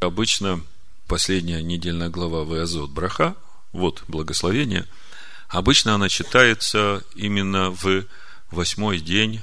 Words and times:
Обычно 0.00 0.64
последняя 1.06 1.62
недельная 1.62 2.08
глава 2.08 2.42
Веазот 2.42 2.90
Браха, 2.90 3.36
вот 3.72 4.02
благословение, 4.08 4.86
обычно 5.46 5.94
она 5.94 6.08
читается 6.08 7.04
именно 7.14 7.70
в 7.70 8.06
восьмой 8.50 8.98
день 8.98 9.42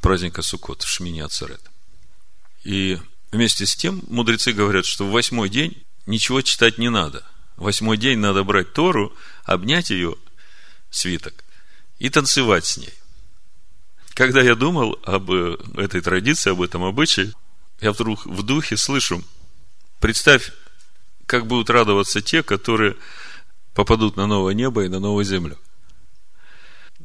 праздника 0.00 0.40
Суккот, 0.40 0.84
в 0.84 0.88
Шмини 0.88 1.20
Ацерет. 1.20 1.60
И 2.64 2.98
вместе 3.30 3.66
с 3.66 3.76
тем 3.76 4.02
мудрецы 4.08 4.52
говорят, 4.52 4.86
что 4.86 5.04
в 5.04 5.10
восьмой 5.10 5.50
день 5.50 5.84
ничего 6.06 6.40
читать 6.40 6.78
не 6.78 6.88
надо. 6.88 7.22
В 7.58 7.64
восьмой 7.64 7.98
день 7.98 8.20
надо 8.20 8.42
брать 8.42 8.72
Тору, 8.72 9.14
обнять 9.44 9.90
ее, 9.90 10.16
свиток, 10.90 11.44
и 11.98 12.08
танцевать 12.08 12.64
с 12.64 12.78
ней. 12.78 12.94
Когда 14.14 14.40
я 14.40 14.54
думал 14.54 14.98
об 15.04 15.30
этой 15.30 16.00
традиции, 16.00 16.52
об 16.52 16.62
этом 16.62 16.84
обычае, 16.84 17.34
я 17.82 17.92
вдруг 17.92 18.24
в 18.24 18.42
духе 18.42 18.78
слышу, 18.78 19.22
представь, 20.00 20.52
как 21.26 21.46
будут 21.46 21.70
радоваться 21.70 22.20
те, 22.20 22.42
которые 22.42 22.96
попадут 23.74 24.16
на 24.16 24.26
новое 24.26 24.54
небо 24.54 24.84
и 24.84 24.88
на 24.88 24.98
новую 24.98 25.24
землю. 25.24 25.58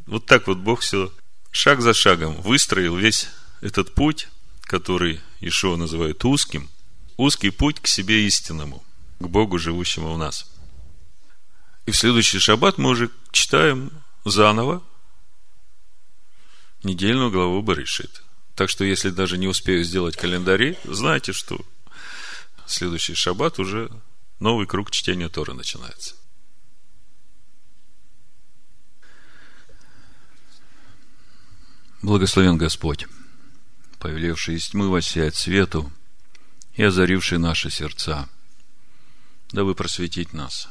Вот 0.08 0.26
так 0.26 0.48
вот 0.48 0.58
Бог 0.58 0.82
все 0.82 1.12
шаг 1.52 1.82
за 1.82 1.94
шагом 1.94 2.42
выстроил 2.42 2.96
весь 2.96 3.30
этот 3.62 3.94
путь, 3.94 4.28
который 4.62 5.22
Ишуа 5.42 5.78
называет 5.78 6.24
узким, 6.26 6.70
узкий 7.18 7.50
путь 7.50 7.80
к 7.80 7.88
себе 7.88 8.26
истинному, 8.26 8.84
к 9.20 9.28
Богу, 9.28 9.58
живущему 9.58 10.14
в 10.14 10.18
нас. 10.18 10.52
И 11.86 11.92
в 11.92 11.98
следующий 11.98 12.40
шаббат 12.40 12.78
мы 12.78 12.90
уже 12.90 13.10
читаем 13.32 13.92
заново 14.26 14.84
недельную 16.84 17.32
главу 17.32 17.62
Баришит. 17.62 18.24
Так 18.56 18.70
что, 18.70 18.86
если 18.86 19.10
даже 19.10 19.38
не 19.38 19.48
успею 19.48 19.84
сделать 19.84 20.16
календари, 20.16 20.78
знайте, 20.86 21.34
что 21.34 21.60
следующий 22.68 23.16
шаббат 23.16 23.60
уже 23.60 23.90
новый 24.40 24.68
круг 24.68 24.92
чтения 24.92 25.30
Торы 25.30 25.54
начинается. 25.54 26.16
Благословен 32.02 32.58
Господь, 32.58 33.08
повелевший 33.98 34.56
из 34.56 34.70
тьмы 34.70 34.90
воссиять 34.90 35.36
свету 35.36 35.92
и 36.76 36.84
озаривший 36.84 37.40
наши 37.40 37.72
сердца, 37.72 38.30
дабы 39.52 39.74
просветить 39.74 40.34
нас 40.34 40.70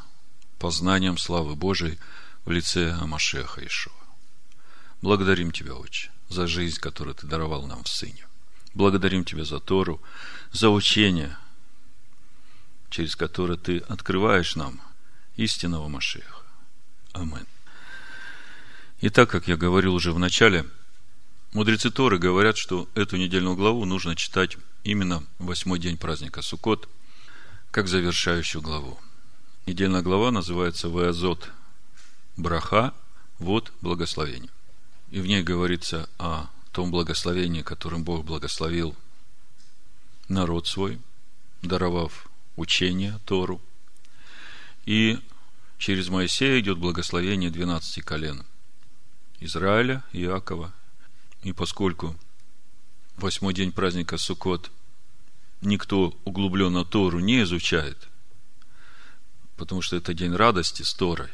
познанием 0.59 1.19
славы 1.19 1.57
Божией 1.57 1.99
в 2.45 2.51
лице 2.51 2.93
Амашеха 2.93 3.67
Ишуа. 3.67 3.93
Благодарим 5.03 5.51
Тебя, 5.51 5.75
Отче, 5.75 6.11
за 6.29 6.47
жизнь, 6.47 6.79
которую 6.79 7.15
Ты 7.15 7.27
даровал 7.27 7.67
нам 7.67 7.83
в 7.83 7.89
Сыне. 7.89 8.27
Благодарим 8.73 9.25
Тебя 9.25 9.45
за 9.45 9.61
Тору, 9.61 10.01
за 10.53 10.71
учение, 10.71 11.37
через 12.95 13.17
которое 13.17 13.59
Ты 13.59 13.79
открываешь 13.79 14.55
нам 14.55 14.81
истинного 15.35 15.89
Машеха. 15.89 16.43
Амин. 17.13 17.45
И 19.01 19.09
так, 19.09 19.29
как 19.29 19.49
я 19.49 19.57
говорил 19.57 19.95
уже 19.95 20.13
в 20.13 20.21
начале, 20.21 20.65
мудрецы 21.53 21.91
Торы 21.91 22.19
говорят, 22.19 22.57
что 22.57 22.89
эту 22.95 23.17
недельную 23.17 23.57
главу 23.57 23.85
нужно 23.85 24.15
читать 24.15 24.59
именно 24.85 25.25
восьмой 25.41 25.81
день 25.81 25.99
праздника 25.99 26.41
Суккот, 26.41 26.89
как 27.73 27.89
завершающую 27.89 28.63
главу. 28.63 28.97
Недельная 29.67 30.03
глава 30.03 30.31
называется 30.31 30.87
Веазот 30.87 31.51
Браха, 32.37 32.95
вот 33.41 33.73
благословение. 33.81 34.51
И 35.11 35.19
в 35.19 35.27
ней 35.27 35.43
говорится 35.43 36.09
о 36.19 36.47
том 36.71 36.93
благословении, 36.93 37.63
которым 37.63 38.05
Бог 38.05 38.25
благословил 38.25 38.95
народ 40.29 40.69
свой, 40.69 41.01
даровав 41.63 42.29
учение 42.57 43.19
Тору. 43.25 43.61
И 44.87 45.19
через 45.79 46.09
Моисея 46.09 46.61
идет 46.61 46.79
благословение 46.79 47.51
12 47.51 48.05
колен 48.05 48.45
Израиля, 49.41 50.03
Иакова. 50.13 50.73
И 51.43 51.53
поскольку 51.53 52.17
восьмой 53.17 53.55
день 53.55 53.73
праздника 53.73 54.17
Суккот 54.17 54.71
никто 55.61 56.17
углубленно 56.25 56.85
Тору 56.85 57.21
не 57.21 57.43
изучает, 57.43 58.09
потому 59.57 59.83
что 59.83 59.97
это 59.97 60.15
день 60.15 60.35
радости 60.35 60.83
с 60.83 60.93
Торой. 60.95 61.29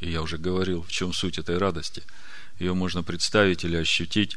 И 0.00 0.10
я 0.10 0.22
уже 0.22 0.38
говорил, 0.38 0.82
в 0.82 0.90
чем 0.90 1.12
суть 1.12 1.38
этой 1.38 1.58
радости. 1.58 2.02
Ее 2.58 2.74
можно 2.74 3.02
представить 3.02 3.64
или 3.64 3.76
ощутить, 3.76 4.36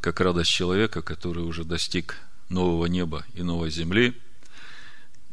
как 0.00 0.20
радость 0.20 0.50
человека, 0.50 1.02
который 1.02 1.44
уже 1.44 1.64
достиг 1.64 2.18
нового 2.48 2.86
неба 2.86 3.24
и 3.34 3.42
новой 3.42 3.70
земли– 3.70 4.20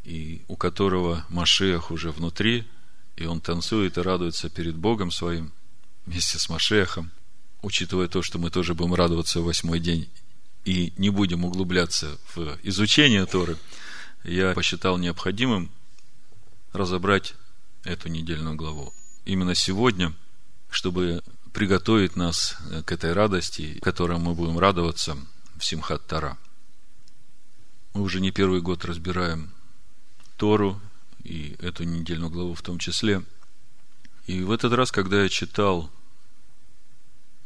и 0.03 0.43
у 0.47 0.55
которого 0.55 1.25
Машех 1.29 1.91
уже 1.91 2.11
внутри, 2.11 2.67
и 3.15 3.25
он 3.25 3.41
танцует 3.41 3.97
и 3.97 4.01
радуется 4.01 4.49
перед 4.49 4.75
Богом 4.75 5.11
своим 5.11 5.51
вместе 6.05 6.39
с 6.39 6.49
Машехом, 6.49 7.11
учитывая 7.61 8.07
то, 8.07 8.21
что 8.21 8.39
мы 8.39 8.49
тоже 8.49 8.73
будем 8.73 8.93
радоваться 8.93 9.41
в 9.41 9.45
восьмой 9.45 9.79
день 9.79 10.09
и 10.65 10.93
не 10.97 11.09
будем 11.09 11.45
углубляться 11.45 12.17
в 12.33 12.57
изучение 12.63 13.25
Торы, 13.25 13.57
я 14.23 14.53
посчитал 14.53 14.97
необходимым 14.97 15.71
разобрать 16.73 17.35
эту 17.83 18.09
недельную 18.09 18.55
главу. 18.55 18.93
Именно 19.25 19.55
сегодня, 19.55 20.13
чтобы 20.69 21.23
приготовить 21.53 22.15
нас 22.15 22.57
к 22.85 22.91
этой 22.91 23.13
радости, 23.13 23.79
которой 23.79 24.17
мы 24.17 24.33
будем 24.35 24.59
радоваться 24.59 25.17
в 25.57 25.65
Симхат 25.65 26.05
Тара. 26.07 26.37
Мы 27.93 28.01
уже 28.01 28.21
не 28.21 28.31
первый 28.31 28.61
год 28.61 28.85
разбираем 28.85 29.51
Тору 30.39 30.79
и 31.25 31.57
эту 31.59 31.83
недельную 31.83 32.31
главу 32.31 32.53
в 32.55 32.61
том 32.61 32.79
числе. 32.79 33.23
И 34.25 34.41
в 34.41 34.51
этот 34.51 34.71
раз, 34.71 34.89
когда 34.89 35.21
я 35.21 35.29
читал 35.29 35.91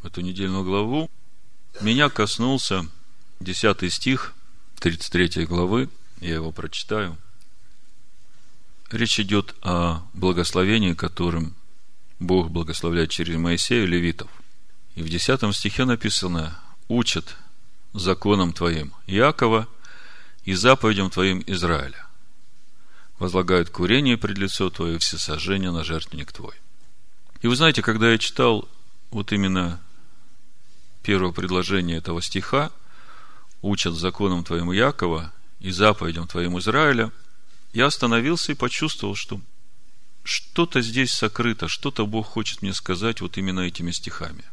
эту 0.04 0.22
недельную 0.22 0.64
главу, 0.64 1.10
меня 1.82 2.10
коснулся 2.10 2.86
10 3.40 3.92
стих 3.92 4.36
33 4.80 5.46
главы, 5.46 5.90
я 6.22 6.36
его 6.36 6.52
прочитаю. 6.52 7.18
Речь 8.92 9.20
идет 9.20 9.56
о 9.64 10.04
благословении, 10.14 10.94
которым 10.94 11.56
Бог 12.20 12.52
благословляет 12.52 13.10
через 13.10 13.38
Моисея 13.38 13.86
левитов. 13.86 14.30
И 14.94 15.02
в 15.02 15.10
10 15.10 15.56
стихе 15.56 15.86
написано 15.86 16.60
«Учат 16.90 17.38
законом 17.94 18.54
Твоим 18.54 18.94
Иакова 19.08 19.68
и 20.46 20.54
заповедям 20.54 21.10
Твоим 21.10 21.44
Израиля» 21.48 22.06
возлагают 23.20 23.70
курение 23.70 24.18
пред 24.18 24.38
лицо 24.38 24.70
Твое, 24.70 25.00
все 25.00 25.18
сожжения 25.18 25.72
на 25.72 25.84
жертвенник 25.84 26.32
Твой. 26.32 26.54
И 27.42 27.48
вы 27.48 27.56
знаете, 27.56 27.82
когда 27.82 28.12
я 28.12 28.18
читал 28.18 28.68
вот 29.12 29.32
именно 29.32 29.82
первое 31.04 31.32
предложение 31.32 31.98
этого 31.98 32.22
стиха, 32.22 32.72
учат 33.62 33.94
законам 33.94 34.44
Твоим 34.44 34.72
Якова 34.72 35.34
и 35.60 35.72
заповедям 35.72 36.28
Твоим 36.28 36.58
Израиля, 36.60 37.12
я 37.74 37.88
остановился 37.88 38.52
и 38.52 38.56
почувствовал, 38.56 39.16
что 39.16 39.42
что-то 40.24 40.82
здесь 40.82 41.12
сокрыто, 41.12 41.68
что-то 41.68 42.06
Бог 42.06 42.28
хочет 42.28 42.62
мне 42.62 42.74
сказать 42.74 43.22
вот 43.22 43.38
именно 43.38 43.62
этими 43.62 43.92
стихами. 43.92 44.46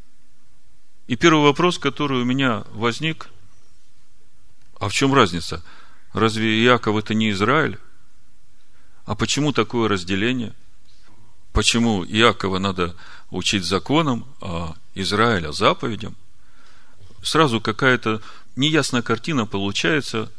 И 1.06 1.16
первый 1.16 1.42
вопрос, 1.44 1.78
который 1.78 2.22
у 2.22 2.24
меня 2.24 2.64
возник, 2.72 3.28
а 4.78 4.88
в 4.88 4.92
чем 4.92 5.14
разница? 5.14 5.62
Разве 6.12 6.64
Иаков 6.64 6.96
это 6.96 7.14
не 7.14 7.30
Израиль? 7.30 7.78
А 9.04 9.14
почему 9.14 9.52
такое 9.52 9.88
разделение? 9.88 10.54
Почему 11.52 12.04
Иакова 12.04 12.58
надо 12.58 12.94
учить 13.30 13.64
законам, 13.64 14.26
а 14.40 14.76
Израиля 14.94 15.52
заповедям? 15.52 16.16
Сразу 17.22 17.60
какая-то 17.60 18.22
неясная 18.56 19.02
картина 19.02 19.46
получается, 19.46 20.30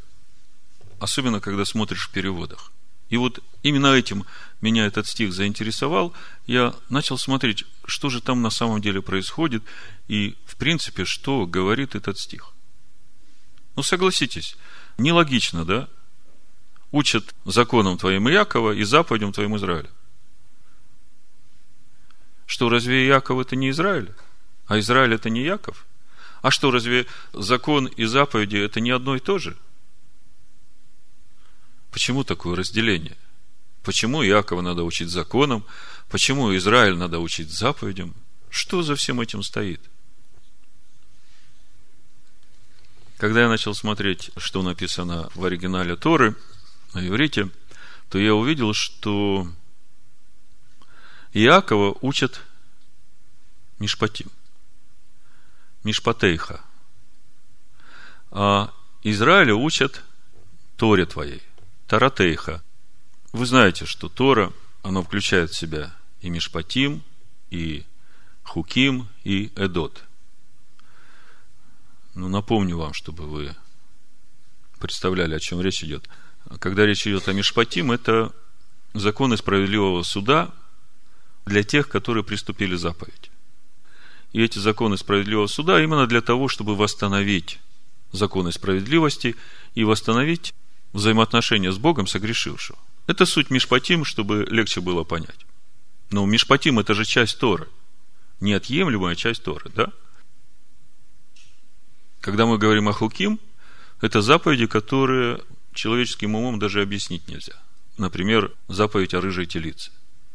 особенно 1.00 1.40
когда 1.40 1.66
смотришь 1.66 2.08
в 2.08 2.12
переводах. 2.12 2.72
И 3.10 3.18
вот 3.18 3.40
именно 3.62 3.88
этим 3.88 4.26
меня 4.62 4.86
этот 4.86 5.06
стих 5.06 5.34
заинтересовал. 5.34 6.14
Я 6.48 6.74
начал 6.88 7.18
смотреть, 7.18 7.66
что 7.86 8.10
же 8.10 8.22
там 8.22 8.42
на 8.42 8.50
самом 8.50 8.82
деле 8.82 9.02
происходит, 9.02 9.64
и, 10.08 10.38
в 10.46 10.56
принципе, 10.56 11.04
что 11.04 11.46
говорит 11.46 11.94
этот 11.94 12.18
стих. 12.18 12.54
Ну, 13.76 13.84
согласитесь, 13.84 14.56
нелогично, 14.98 15.66
да? 15.66 15.90
Учат 16.92 17.34
законам 17.46 17.98
твоим 17.98 18.30
Иакова 18.30 18.74
и 18.74 18.84
заповедям 18.84 19.32
твоим 19.32 19.56
Израиля. 19.58 19.90
Что, 22.46 22.70
разве 22.70 23.08
Иаков 23.08 23.40
это 23.40 23.56
не 23.56 23.70
Израиль? 23.70 24.14
А 24.68 24.78
Израиль 24.80 25.14
это 25.14 25.30
не 25.30 25.44
Яков? 25.44 25.86
А 26.42 26.52
что, 26.52 26.72
разве 26.72 27.06
закон 27.34 27.86
и 27.86 28.06
заповеди 28.06 28.58
это 28.58 28.82
не 28.82 28.92
одно 28.92 29.16
и 29.16 29.20
то 29.20 29.38
же? 29.38 29.58
Почему 31.92 32.24
такое 32.24 32.56
разделение? 32.56 33.18
Почему 33.84 34.24
Иакова 34.24 34.62
надо 34.62 34.84
учить 34.84 35.10
законам? 35.10 35.66
Почему 36.10 36.56
Израиль 36.56 36.96
надо 36.98 37.20
учить 37.20 37.50
заповедям? 37.50 38.14
Что 38.50 38.82
за 38.84 38.96
всем 38.96 39.22
этим 39.22 39.44
стоит? 39.44 39.82
Когда 43.18 43.42
я 43.42 43.50
начал 43.50 43.74
смотреть, 43.74 44.32
что 44.36 44.62
написано 44.62 45.30
в 45.36 45.46
оригинале 45.46 45.96
Торы– 45.96 46.36
на 46.94 47.08
иврите, 47.08 47.50
то 48.10 48.20
я 48.20 48.36
увидел, 48.36 48.74
что 48.74 49.48
Иакова 51.34 51.98
учат 52.02 52.42
Мишпатим. 53.80 54.30
Мишпатейха. 55.84 56.62
А 58.30 58.74
Израиля 59.04 59.56
учат 59.56 60.04
Торе 60.78 61.06
твоей. 61.06 61.42
Таратейха. 61.88 62.64
Вы 63.32 63.46
знаете, 63.46 63.86
что 63.86 64.10
Тора, 64.10 64.54
она 64.84 65.02
включает 65.02 65.52
в 65.52 65.58
себя 65.58 65.96
и 66.22 66.30
Мишпатим, 66.30 67.04
и 67.50 67.86
Хуким, 68.44 69.08
и 69.24 69.52
Эдот. 69.56 70.04
Ну, 72.14 72.28
напомню 72.28 72.78
вам, 72.78 72.94
чтобы 72.94 73.26
вы 73.26 73.56
представляли, 74.80 75.36
о 75.36 75.40
чем 75.40 75.62
речь 75.62 75.84
идет. 75.84 76.10
Когда 76.60 76.86
речь 76.86 77.08
идет 77.08 77.28
о 77.28 77.34
Мишпатим, 77.34 77.92
это 77.92 78.32
законы 78.94 79.38
справедливого 79.38 80.04
суда 80.04 80.52
для 81.46 81.64
тех, 81.64 81.88
которые 81.88 82.24
приступили 82.24 82.76
заповедь. 82.76 83.32
И 84.34 84.42
эти 84.42 84.60
законы 84.60 84.98
справедливого 84.98 85.48
суда 85.48 85.82
именно 85.82 86.08
для 86.08 86.22
того, 86.22 86.48
чтобы 86.48 86.76
восстановить 86.76 87.60
законы 88.12 88.52
справедливости 88.52 89.36
и 89.76 89.84
восстановить 89.84 90.54
взаимоотношения 90.94 91.72
с 91.72 91.78
Богом 91.78 92.08
согрешившего. 92.08 92.78
Это 93.08 93.26
суть 93.26 93.50
Мишпатим, 93.50 94.06
чтобы 94.06 94.46
легче 94.50 94.82
было 94.82 95.04
понять. 95.04 95.46
Но 96.12 96.26
Мишпатим– 96.26 96.80
это 96.80 96.94
же 96.94 97.06
часть 97.06 97.40
Торы. 97.40 97.70
Неотъемлемая 98.40 99.16
часть 99.16 99.44
Торы, 99.44 99.70
да? 99.74 99.92
Когда 102.20 102.46
мы 102.46 102.58
говорим 102.58 102.88
о 102.90 102.94
Хуким, 102.94 103.40
это 104.02 104.22
заповеди, 104.22 104.68
которые 104.68 105.42
человеческим 105.74 106.36
умом 106.36 106.60
даже 106.60 106.82
объяснить 106.82 107.28
нельзя. 107.28 107.54
Например, 107.98 108.52
заповедь 108.68 109.14
о 109.14 109.22
рыжей 109.22 109.46
телице. 109.46 109.92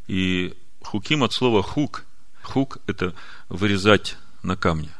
И 0.06 0.55
хуким 0.83 1.23
от 1.23 1.33
слова 1.33 1.62
хук. 1.62 2.05
Хук– 2.43 2.79
это 2.87 3.15
вырезать 3.49 4.17
на 4.43 4.56
камне. 4.56 4.91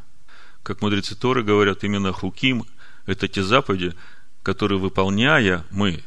Как 0.62 0.83
мудрецы 0.83 1.15
Торы 1.15 1.44
говорят, 1.44 1.85
именно 1.85 2.12
хуким– 2.12 2.65
это 3.06 3.29
те 3.29 3.43
заповеди, 3.43 3.94
которые, 4.43 4.81
выполняя 4.81 5.65
мы, 5.71 6.03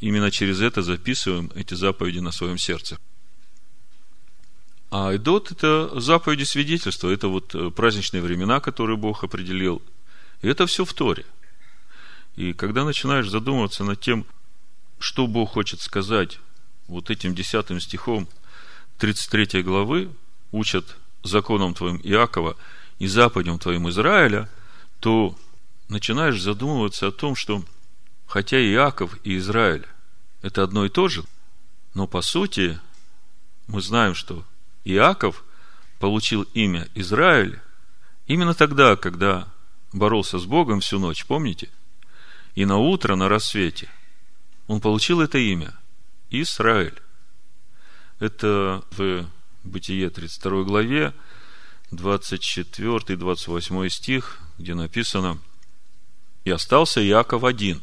именно 0.00 0.30
через 0.30 0.60
это 0.60 0.82
записываем 0.82 1.50
эти 1.54 1.74
заповеди 1.74 2.18
на 2.18 2.32
своем 2.32 2.58
сердце. 2.58 2.98
А 4.90 5.14
Эдот– 5.14 5.50
это 5.50 5.98
заповеди 5.98 6.44
свидетельства, 6.44 7.10
это 7.10 7.28
вот 7.28 7.54
э, 7.54 7.70
праздничные 7.70 8.22
времена, 8.22 8.60
которые 8.60 8.96
Бог 8.96 9.24
определил. 9.24 9.82
И 10.42 10.48
это 10.48 10.66
все 10.66 10.84
в 10.84 10.92
Торе. 10.92 11.24
И 12.36 12.52
когда 12.52 12.84
начинаешь 12.84 13.28
задумываться 13.28 13.84
над 13.84 14.00
тем, 14.00 14.26
что 14.98 15.26
Бог 15.26 15.52
хочет 15.52 15.80
сказать 15.80 16.40
вот 16.88 17.10
этим 17.10 17.34
десятым 17.34 17.80
стихом 17.80 18.28
33 18.98 19.62
главы, 19.62 20.10
учат 20.50 20.96
законом 21.22 21.74
твоим 21.74 22.00
Иакова 22.02 22.56
и 22.98 23.06
заповедям 23.06 23.58
твоим 23.58 23.88
Израиля, 23.88 24.50
то 25.00 25.36
начинаешь 25.88 26.40
задумываться 26.40 27.08
о 27.08 27.12
том, 27.12 27.36
что 27.36 27.64
хотя 28.26 28.60
Иаков 28.60 29.16
и 29.24 29.36
Израиль– 29.36 29.86
это 30.42 30.62
одно 30.62 30.84
и 30.84 30.88
то 30.88 31.08
же, 31.08 31.24
но 31.94 32.06
по 32.06 32.20
сути 32.20 32.80
мы 33.66 33.80
знаем, 33.80 34.14
что 34.14 34.44
Иаков 34.84 35.44
получил 35.98 36.42
имя 36.54 36.88
Израиль 36.94 37.60
именно 38.26 38.54
тогда, 38.54 38.96
когда 38.96 39.48
боролся 39.92 40.38
с 40.38 40.44
Богом 40.44 40.80
всю 40.80 40.98
ночь, 40.98 41.24
помните– 41.24 41.70
и 42.54 42.64
на 42.64 42.78
утро, 42.78 43.16
на 43.16 43.28
рассвете, 43.28 43.88
он 44.66 44.80
получил 44.80 45.20
это 45.20 45.38
имя– 45.38 45.74
Израиль. 46.30 47.00
Это 48.18 48.82
в 48.92 49.26
Бытие 49.64 50.08
32 50.10 50.62
главе, 50.64 51.12
24-28 51.90 53.88
стих, 53.88 54.38
где 54.58 54.74
написано 54.74 55.38
«И 56.44 56.50
остался 56.50 57.04
Иаков 57.06 57.44
один, 57.44 57.82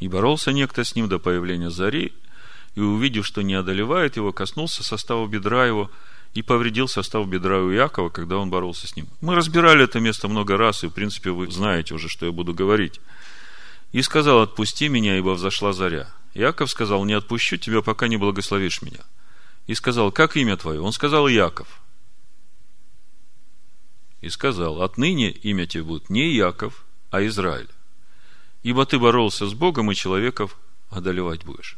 и 0.00 0.08
боролся 0.08 0.52
некто 0.52 0.84
с 0.84 0.94
ним 0.94 1.08
до 1.08 1.18
появления 1.18 1.70
зари, 1.70 2.12
и, 2.74 2.80
увидев, 2.80 3.26
что 3.26 3.42
не 3.42 3.54
одолевает 3.54 4.16
его, 4.16 4.32
коснулся 4.32 4.84
состава 4.84 5.26
бедра 5.26 5.66
его– 5.66 5.90
и 6.38 6.42
повредил 6.42 6.86
состав 6.86 7.28
бедра 7.28 7.58
у 7.58 7.70
Якова, 7.70 8.10
когда 8.10 8.36
он 8.36 8.48
боролся 8.48 8.86
с 8.86 8.94
ним. 8.94 9.08
Мы 9.20 9.34
разбирали 9.34 9.82
это 9.82 9.98
место 9.98 10.28
много 10.28 10.56
раз, 10.56 10.84
и, 10.84 10.86
в 10.86 10.92
принципе, 10.92 11.30
вы 11.32 11.50
знаете 11.50 11.94
уже, 11.94 12.08
что 12.08 12.26
я 12.26 12.32
буду 12.32 12.54
говорить. 12.54 13.00
И 13.90 14.02
сказал, 14.02 14.42
отпусти 14.42 14.88
меня, 14.88 15.18
ибо 15.18 15.30
взошла 15.30 15.72
заря. 15.72 16.14
Яков 16.34 16.70
сказал, 16.70 17.04
не 17.04 17.14
отпущу 17.14 17.56
тебя, 17.56 17.82
пока 17.82 18.06
не 18.06 18.18
благословишь 18.18 18.82
меня. 18.82 19.00
И 19.66 19.74
сказал, 19.74 20.12
как 20.12 20.36
имя 20.36 20.56
твое? 20.56 20.80
Он 20.80 20.92
сказал, 20.92 21.26
Яков. 21.26 21.80
И 24.20 24.28
сказал, 24.28 24.80
отныне 24.82 25.32
имя 25.32 25.66
тебе 25.66 25.82
будет 25.82 26.08
не 26.08 26.32
Яков, 26.32 26.84
а 27.10 27.26
Израиль. 27.26 27.70
Ибо 28.62 28.86
ты 28.86 29.00
боролся 29.00 29.48
с 29.48 29.54
Богом, 29.54 29.90
и 29.90 29.96
человеков 29.96 30.56
одолевать 30.88 31.44
будешь. 31.44 31.76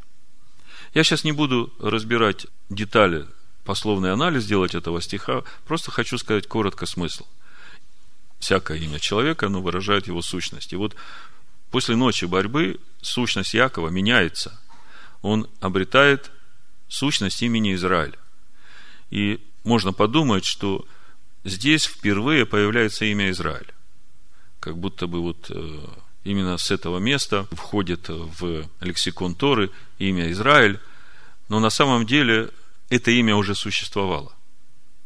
Я 0.92 1.02
сейчас 1.02 1.24
не 1.24 1.32
буду 1.32 1.72
разбирать 1.78 2.46
детали 2.68 3.26
пословный 3.64 4.12
анализ 4.12 4.46
делать 4.46 4.74
этого 4.74 5.00
стиха, 5.00 5.42
просто 5.66 5.90
хочу 5.90 6.18
сказать 6.18 6.46
коротко 6.46 6.86
смысл. 6.86 7.26
Всякое 8.38 8.78
имя 8.78 8.98
человека, 8.98 9.46
оно 9.46 9.60
выражает 9.60 10.06
его 10.06 10.22
сущность. 10.22 10.72
И 10.72 10.76
вот 10.76 10.96
после 11.70 11.96
ночи 11.96 12.24
борьбы 12.24 12.80
сущность 13.02 13.54
Якова 13.54 13.88
меняется. 13.88 14.58
Он 15.22 15.48
обретает 15.60 16.30
сущность 16.88 17.42
имени 17.42 17.74
Израиль. 17.74 18.18
И 19.10 19.40
можно 19.64 19.92
подумать, 19.92 20.44
что 20.44 20.86
здесь 21.44 21.84
впервые 21.84 22.46
появляется 22.46 23.04
имя 23.04 23.30
Израиль. 23.30 23.72
Как 24.58 24.76
будто 24.78 25.06
бы 25.06 25.20
вот 25.20 25.50
э, 25.50 25.86
именно 26.24 26.56
с 26.58 26.70
этого 26.70 26.98
места 26.98 27.46
входит 27.52 28.08
в 28.08 28.68
лексикон 28.80 29.34
Торы 29.34 29.70
имя 29.98 30.30
Израиль. 30.30 30.80
Но 31.48 31.60
на 31.60 31.70
самом 31.70 32.06
деле 32.06 32.50
это 32.90 33.12
имя 33.12 33.36
уже 33.36 33.54
существовало. 33.54 34.32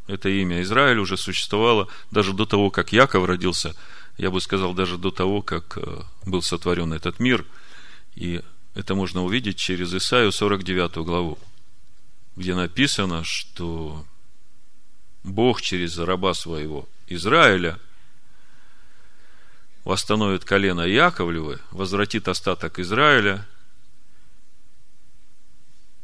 Это 0.07 0.29
имя 0.29 0.63
Израиль 0.63 0.99
уже 0.99 1.17
существовало 1.17 1.89
даже 2.11 2.33
до 2.33 2.47
того, 2.47 2.71
как 2.71 2.93
Яков 2.93 3.27
родился, 3.27 3.75
я 4.17 4.31
бы 4.31 4.41
сказал, 4.41 4.75
даже 4.75 4.99
до 4.99 5.11
того, 5.11 5.43
как 5.43 5.79
э, 5.79 6.03
был 6.27 6.43
сотворен 6.43 6.93
этот 6.93 7.21
мир. 7.21 7.47
И 8.15 8.43
это 8.75 8.95
можно 8.95 9.23
увидеть 9.25 9.57
через 9.57 9.95
Исаию 9.95 10.33
49 10.33 10.97
главу, 10.99 11.38
где 12.37 12.55
написано, 12.55 13.23
что 13.25 14.05
Бог 15.23 15.62
через 15.62 15.97
раба 15.99 16.35
своего 16.35 16.87
Израиля 17.07 17.79
восстановит 19.85 20.45
колено 20.45 20.83
Яковлевы, 20.83 21.61
возвратит 21.71 22.29
остаток 22.29 22.79
Израиля 22.79 23.47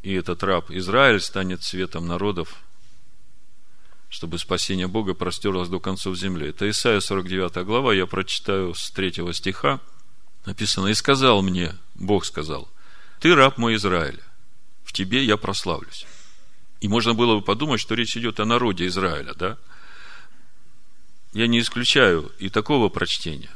и 0.03 0.15
этот 0.15 0.43
раб 0.43 0.71
Израиль 0.71 1.21
станет 1.21 1.63
светом 1.63 2.07
народов, 2.07 2.57
чтобы 4.09 4.39
спасение 4.39 4.89
Бога 4.89 5.15
простерлось 5.15 5.69
до 5.69 5.79
концов 5.79 6.17
земли. 6.17 6.49
Это 6.49 6.69
Исайя 6.69 7.01
49 7.01 7.65
глава, 7.65 7.95
я 7.95 8.07
прочитаю 8.07 8.75
с 8.75 8.91
3 8.91 9.33
стиха. 9.33 9.81
Написано, 10.47 10.89
«И 10.89 10.95
сказал 10.95 11.43
мне, 11.43 11.77
Бог 11.95 12.25
сказал, 12.25 12.69
ты 13.21 13.35
раб 13.35 13.59
мой 13.59 13.77
Израиля, 13.77 14.23
в 14.85 14.93
тебе 14.93 15.23
я 15.25 15.37
прославлюсь». 15.37 16.07
И 16.81 16.89
можно 16.89 17.15
было 17.15 17.37
бы 17.37 17.43
подумать, 17.43 17.81
что 17.81 17.95
речь 17.95 18.17
идет 18.17 18.41
о 18.41 18.47
народе 18.47 18.87
Израиля, 18.87 19.35
да? 19.35 19.59
Я 21.33 21.47
не 21.47 21.61
исключаю 21.61 22.33
и 22.39 22.49
такого 22.49 22.89
прочтения, 22.89 23.51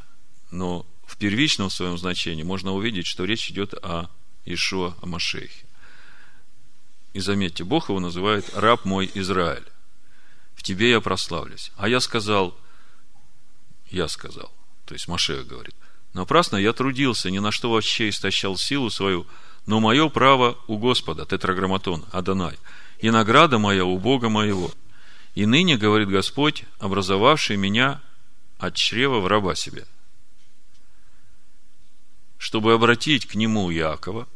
но 0.50 0.86
в 1.06 1.16
первичном 1.16 1.70
своем 1.70 1.98
значении 1.98 2.42
можно 2.42 2.72
увидеть, 2.72 3.06
что 3.06 3.24
речь 3.24 3.50
идет 3.50 3.74
о 3.74 4.10
Ишуа, 4.44 4.94
о 5.00 5.06
Машехе. 5.06 5.63
И 7.14 7.20
заметьте, 7.20 7.62
Бог 7.62 7.88
его 7.88 8.00
называет 8.00 8.44
раб 8.54 8.84
мой 8.84 9.10
Израиль. 9.14 9.64
В 10.56 10.64
тебе 10.64 10.90
я 10.90 11.00
прославлюсь. 11.00 11.70
А 11.76 11.88
я 11.88 12.00
сказал, 12.00 12.58
я 13.88 14.08
сказал, 14.08 14.52
то 14.84 14.94
есть 14.94 15.06
Машех 15.06 15.46
говорит, 15.46 15.76
напрасно 16.12 16.56
я 16.56 16.72
трудился, 16.72 17.30
ни 17.30 17.38
на 17.38 17.52
что 17.52 17.70
вообще 17.70 18.08
истощал 18.08 18.56
силу 18.56 18.90
свою, 18.90 19.26
но 19.64 19.78
мое 19.78 20.08
право 20.08 20.58
у 20.66 20.76
Господа, 20.76 21.24
тетраграмматон, 21.24 22.04
Адонай, 22.10 22.58
и 22.98 23.10
награда 23.10 23.58
моя 23.58 23.84
у 23.84 23.96
Бога 23.98 24.28
моего. 24.28 24.72
И 25.36 25.46
ныне, 25.46 25.76
говорит 25.76 26.08
Господь, 26.08 26.64
образовавший 26.80 27.56
меня 27.56 28.00
от 28.58 28.74
чрева 28.74 29.20
в 29.20 29.28
раба 29.28 29.54
себе, 29.54 29.86
чтобы 32.38 32.72
обратить 32.72 33.26
к 33.26 33.36
нему 33.36 33.70
Якова, 33.70 34.26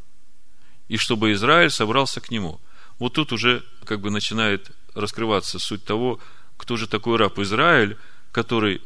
и 0.87 0.97
чтобы 0.97 1.33
Израиль 1.33 1.71
собрался 1.71 2.21
к 2.21 2.31
нему– 2.31 2.61
вот 2.99 3.15
тут 3.15 3.33
уже 3.33 3.65
как 3.85 4.01
бы 4.01 4.11
начинает 4.11 4.71
раскрываться 4.95 5.59
суть 5.59 5.85
того, 5.85 6.21
кто 6.57 6.77
же 6.77 6.87
такой 6.89 7.17
раб 7.17 7.39
Израиль, 7.39 7.97
который 8.33 8.83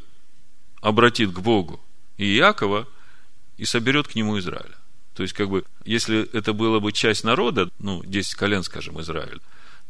обратит 0.81 1.33
к 1.33 1.39
Богу 1.41 1.81
и 2.19 2.37
Иакова 2.37 2.87
и 3.57 3.65
соберет 3.65 4.09
к 4.09 4.15
нему 4.15 4.39
Израиля. 4.39 4.77
То 5.15 5.23
есть, 5.23 5.35
как 5.35 5.49
бы, 5.49 5.65
если 5.85 6.29
это 6.33 6.53
было 6.53 6.81
бы 6.81 6.93
часть 6.93 7.25
народа, 7.25 7.69
ну, 7.79 8.03
10 8.05 8.35
колен, 8.35 8.63
скажем, 8.63 9.01
Израиль, 9.01 9.41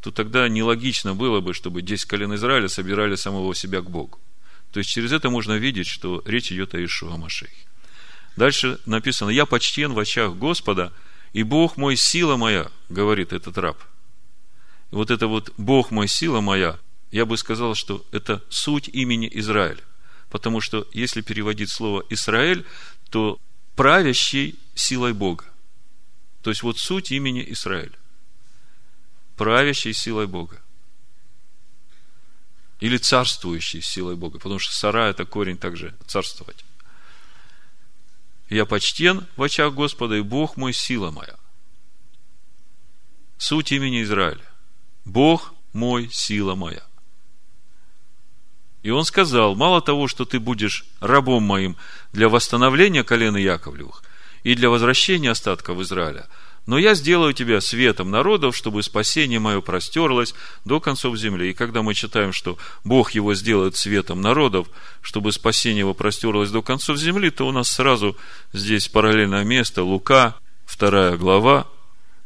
то 0.00 0.10
тогда 0.10 0.48
нелогично 0.48 1.14
было 1.14 1.40
бы, 1.40 1.54
чтобы 1.54 1.82
10 1.82 2.06
колен 2.06 2.34
Израиля 2.34 2.68
собирали 2.68 3.14
самого 3.14 3.54
себя 3.54 3.80
к 3.80 3.90
Богу. 3.90 4.18
То 4.72 4.80
есть, 4.80 4.90
через 4.90 5.12
это 5.12 5.30
можно 5.30 5.52
видеть, 5.52 5.86
что 5.86 6.22
речь 6.24 6.50
идет 6.50 6.74
о 6.74 6.84
Ишуа 6.84 7.16
Машехе. 7.16 7.68
Дальше 8.36 8.78
написано, 8.86 9.30
я 9.30 9.46
почтен 9.46 9.92
в 9.92 9.98
очах 9.98 10.34
Господа, 10.34 10.92
и 11.32 11.44
Бог 11.44 11.76
мой, 11.76 11.96
сила 11.96 12.36
моя, 12.36 12.70
говорит 12.88 13.32
этот 13.32 13.58
раб. 13.58 13.78
Вот 14.92 15.10
это 15.10 15.26
вот 15.26 15.52
Бог 15.56 15.90
мой, 15.90 16.06
сила 16.06 16.40
моя, 16.40 16.78
я 17.10 17.24
бы 17.24 17.36
сказал, 17.38 17.74
что 17.74 18.04
это 18.12 18.44
суть 18.50 18.88
имени 18.88 19.28
Израиль. 19.32 19.82
Потому 20.30 20.60
что 20.60 20.86
если 20.92 21.22
переводить 21.22 21.70
слово 21.70 22.04
Израиль, 22.10 22.64
то 23.10 23.40
правящий 23.74 24.54
силой 24.74 25.14
Бога. 25.14 25.46
То 26.42 26.50
есть 26.50 26.62
вот 26.62 26.78
суть 26.78 27.10
имени 27.10 27.44
Израиль. 27.52 27.96
Правящий 29.36 29.94
силой 29.94 30.26
Бога. 30.26 30.60
Или 32.80 32.98
царствующий 32.98 33.80
силой 33.80 34.16
Бога. 34.16 34.38
Потому 34.38 34.58
что 34.58 34.74
Сара 34.74 35.08
это 35.08 35.24
корень 35.24 35.56
также 35.56 35.94
царствовать. 36.06 36.64
Я 38.50 38.66
почтен 38.66 39.26
в 39.36 39.42
очах 39.42 39.72
Господа, 39.72 40.16
и 40.16 40.20
Бог 40.20 40.58
мой 40.58 40.74
сила 40.74 41.10
моя. 41.10 41.36
Суть 43.38 43.72
имени 43.72 44.02
Израиля. 44.02 44.51
Бог 45.04 45.54
мой 45.72 46.08
сила 46.12 46.54
моя. 46.54 46.82
И 48.82 48.90
он 48.90 49.04
сказал, 49.04 49.54
мало 49.54 49.80
того, 49.80 50.08
что 50.08 50.24
ты 50.24 50.40
будешь 50.40 50.84
рабом 51.00 51.44
моим 51.44 51.76
для 52.12 52.28
восстановления 52.28 53.04
колена 53.04 53.36
Яковлевых 53.36 54.02
и 54.42 54.54
для 54.54 54.70
возвращения 54.70 55.30
остатков 55.30 55.80
Израиля, 55.80 56.26
но 56.66 56.78
я 56.78 56.94
сделаю 56.94 57.32
тебя 57.32 57.60
светом 57.60 58.10
народов, 58.10 58.56
чтобы 58.56 58.82
спасение 58.82 59.40
мое 59.40 59.60
простерлось 59.60 60.34
до 60.64 60.78
концов 60.78 61.16
земли. 61.16 61.50
И 61.50 61.54
когда 61.54 61.82
мы 61.82 61.94
читаем, 61.94 62.32
что 62.32 62.56
Бог 62.84 63.12
его 63.12 63.34
сделает 63.34 63.76
светом 63.76 64.20
народов, 64.20 64.68
чтобы 65.00 65.32
спасение 65.32 65.80
его 65.80 65.94
простерлось 65.94 66.50
до 66.50 66.62
концов 66.62 66.98
земли, 66.98 67.30
то 67.30 67.48
у 67.48 67.52
нас 67.52 67.68
сразу 67.68 68.16
здесь 68.52 68.88
параллельное 68.88 69.42
место, 69.42 69.82
Лука, 69.82 70.36
вторая 70.64 71.16
глава, 71.16 71.66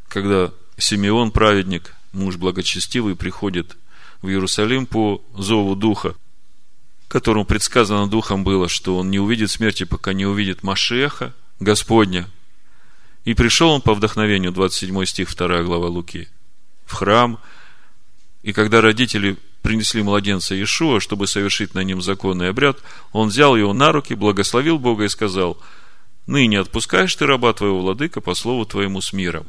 когда 0.08 0.52
Симеон, 0.76 1.30
праведник, 1.30 1.94
муж 2.16 2.36
благочестивый, 2.36 3.14
приходит 3.14 3.76
в 4.22 4.28
Иерусалим 4.28 4.86
по 4.86 5.22
зову 5.36 5.74
Духа, 5.74 6.14
которому 7.08 7.44
предсказано 7.44 8.08
Духом 8.08 8.42
было, 8.42 8.68
что 8.68 8.98
он 8.98 9.10
не 9.10 9.20
увидит 9.20 9.50
смерти, 9.50 9.84
пока 9.84 10.12
не 10.12 10.26
увидит 10.26 10.62
Машеха, 10.62 11.34
Господня. 11.60 12.28
И 13.24 13.34
пришел 13.34 13.70
он 13.70 13.80
по 13.80 13.94
вдохновению, 13.94 14.52
27 14.52 15.04
стих, 15.04 15.34
2 15.34 15.62
глава 15.62 15.88
Луки, 15.88 16.28
в 16.84 16.94
храм. 16.94 17.38
И 18.42 18.52
когда 18.52 18.80
родители 18.80 19.36
принесли 19.62 20.02
младенца 20.02 20.54
Иешуа, 20.54 21.00
чтобы 21.00 21.26
совершить 21.26 21.74
на 21.74 21.80
нем 21.80 22.00
законный 22.00 22.50
обряд, 22.50 22.78
он 23.12 23.28
взял 23.28 23.56
его 23.56 23.72
на 23.72 23.90
руки, 23.90 24.14
благословил 24.14 24.78
Бога 24.78 25.04
и 25.04 25.08
сказал, 25.08 25.58
«Ныне 26.26 26.60
отпускаешь 26.60 27.14
ты 27.14 27.26
раба 27.26 27.52
твоего 27.52 27.80
владыка 27.80 28.20
по 28.20 28.34
слову 28.34 28.64
твоему 28.64 29.00
с 29.00 29.12
миром, 29.12 29.46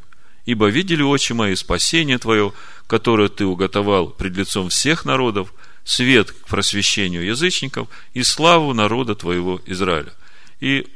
ибо 0.48 0.70
видели 0.70 1.04
очи 1.04 1.34
мои 1.34 1.56
спасение 1.56 2.18
твое, 2.18 2.54
которое 2.88 3.28
ты 3.28 3.46
уготовал 3.46 4.08
пред 4.08 4.38
лицом 4.38 4.70
всех 4.70 5.04
народов, 5.04 5.54
свет 5.84 6.32
к 6.32 6.48
просвещению 6.48 7.26
язычников 7.26 7.90
и 8.14 8.24
славу 8.24 8.74
народа 8.74 9.14
твоего 9.14 9.62
Израиля. 9.66 10.14
И 10.62 10.88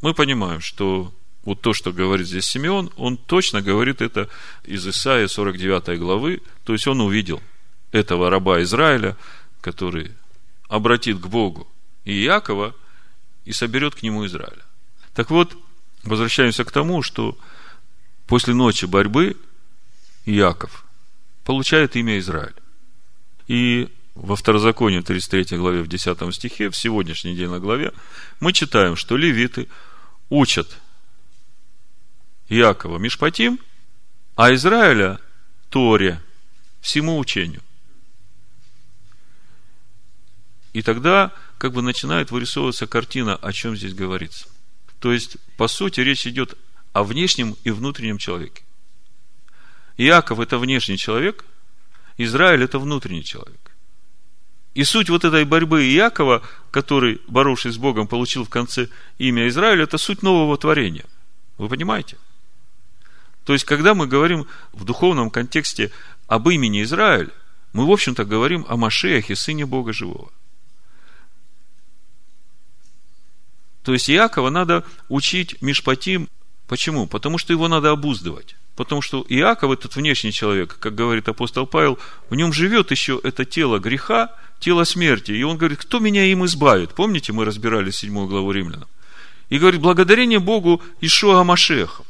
мы 0.00 0.14
понимаем, 0.14 0.60
что 0.60 1.12
вот 1.42 1.60
то, 1.60 1.72
что 1.72 1.92
говорит 1.92 2.28
здесь 2.28 2.46
Симеон, 2.46 2.92
он 2.96 3.16
точно 3.16 3.62
говорит 3.62 4.00
это 4.00 4.28
из 4.64 4.86
Исаия 4.86 5.26
49 5.26 5.98
главы, 5.98 6.40
то 6.64 6.72
есть 6.72 6.86
он 6.86 7.00
увидел 7.00 7.42
этого 7.90 8.30
раба 8.30 8.62
Израиля, 8.62 9.16
который 9.60 10.12
обратит 10.68 11.18
к 11.18 11.26
Богу 11.26 11.66
и 12.04 12.12
Иакова 12.24 12.76
и 13.44 13.52
соберет 13.52 13.96
к 13.96 14.02
нему 14.02 14.24
Израиля. 14.26 14.62
Так 15.14 15.30
вот, 15.30 15.56
возвращаемся 16.04 16.64
к 16.64 16.70
тому, 16.70 17.02
что 17.02 17.36
после 18.30 18.54
ночи 18.54 18.84
борьбы 18.84 19.36
Иаков 20.24 20.84
получает 21.42 21.96
имя 21.96 22.16
Израиль. 22.20 22.54
И 23.48 23.92
во 24.14 24.36
Второзаконии 24.36 25.00
33 25.00 25.58
главе 25.58 25.82
в 25.82 25.88
10 25.88 26.32
стихе, 26.32 26.70
в 26.70 26.76
сегодняшней 26.76 27.32
недельной 27.32 27.58
главе, 27.58 27.92
мы 28.38 28.52
читаем, 28.52 28.94
что 28.94 29.16
левиты 29.16 29.66
учат 30.28 30.78
Иакова 32.48 32.98
Мишпатим, 32.98 33.58
а 34.36 34.54
Израиля 34.54 35.18
Торе, 35.68 36.22
всему 36.80 37.18
учению. 37.18 37.62
И 40.72 40.82
тогда 40.82 41.32
как 41.58 41.72
бы 41.72 41.82
начинает 41.82 42.30
вырисовываться 42.30 42.86
картина, 42.86 43.34
о 43.34 43.52
чем 43.52 43.76
здесь 43.76 43.92
говорится. 43.92 44.46
То 45.00 45.12
есть, 45.12 45.36
по 45.56 45.66
сути, 45.66 45.98
речь 45.98 46.28
идет 46.28 46.56
о 46.92 47.04
внешнем 47.04 47.56
и 47.64 47.70
внутреннем 47.70 48.18
человеке. 48.18 48.62
Иаков– 49.96 50.38
это 50.40 50.58
внешний 50.58 50.96
человек, 50.96 51.44
Израиль– 52.16 52.62
это 52.64 52.78
внутренний 52.78 53.24
человек. 53.24 53.70
И 54.74 54.84
суть 54.84 55.10
вот 55.10 55.24
этой 55.24 55.44
борьбы 55.44 55.84
Иакова, 55.84 56.42
который, 56.70 57.20
боровшись 57.26 57.74
с 57.74 57.78
Богом, 57.78 58.06
получил 58.06 58.44
в 58.44 58.48
конце 58.48 58.88
имя 59.18 59.48
Израиль, 59.48 59.82
это 59.82 59.98
суть 59.98 60.22
нового 60.22 60.56
творения. 60.56 61.04
Вы 61.58 61.68
понимаете? 61.68 62.16
То 63.44 63.52
есть, 63.52 63.64
когда 63.64 63.94
мы 63.94 64.06
говорим 64.06 64.46
в 64.72 64.84
духовном 64.84 65.30
контексте 65.30 65.90
об 66.28 66.48
имени 66.48 66.82
Израиль, 66.82 67.30
мы, 67.72 67.86
в 67.86 67.90
общем-то, 67.90 68.24
говорим 68.24 68.64
о 68.68 68.76
Машеяхе, 68.76 69.34
сыне 69.34 69.66
Бога 69.66 69.92
живого. 69.92 70.30
То 73.82 73.92
есть, 73.92 74.08
Иакова 74.08 74.50
надо 74.50 74.84
учить 75.08 75.60
Мишпатим. 75.62 76.28
Почему? 76.70 77.08
Потому 77.08 77.36
что 77.36 77.52
его 77.52 77.66
надо 77.66 77.90
обуздывать. 77.90 78.54
Потому 78.76 79.02
что 79.02 79.26
Иаков, 79.28 79.72
этот 79.72 79.96
внешний 79.96 80.30
человек, 80.30 80.78
как 80.78 80.94
говорит 80.94 81.28
апостол 81.28 81.66
Павел, 81.66 81.98
в 82.30 82.36
нем 82.36 82.52
живет 82.52 82.92
еще 82.92 83.20
это 83.24 83.44
тело 83.44 83.80
греха, 83.80 84.32
тело 84.60 84.84
смерти. 84.84 85.32
И 85.32 85.42
он 85.42 85.56
говорит, 85.56 85.80
кто 85.80 85.98
меня 85.98 86.24
им 86.26 86.44
избавит? 86.44 86.94
Помните, 86.94 87.32
мы 87.32 87.44
разбирали 87.44 87.90
седьмую 87.90 88.28
главу 88.28 88.52
римлянам? 88.52 88.86
И 89.48 89.58
говорит, 89.58 89.80
благодарение 89.80 90.38
Богу 90.38 90.80
Ишуа 91.00 91.42
Машехом. 91.42 92.06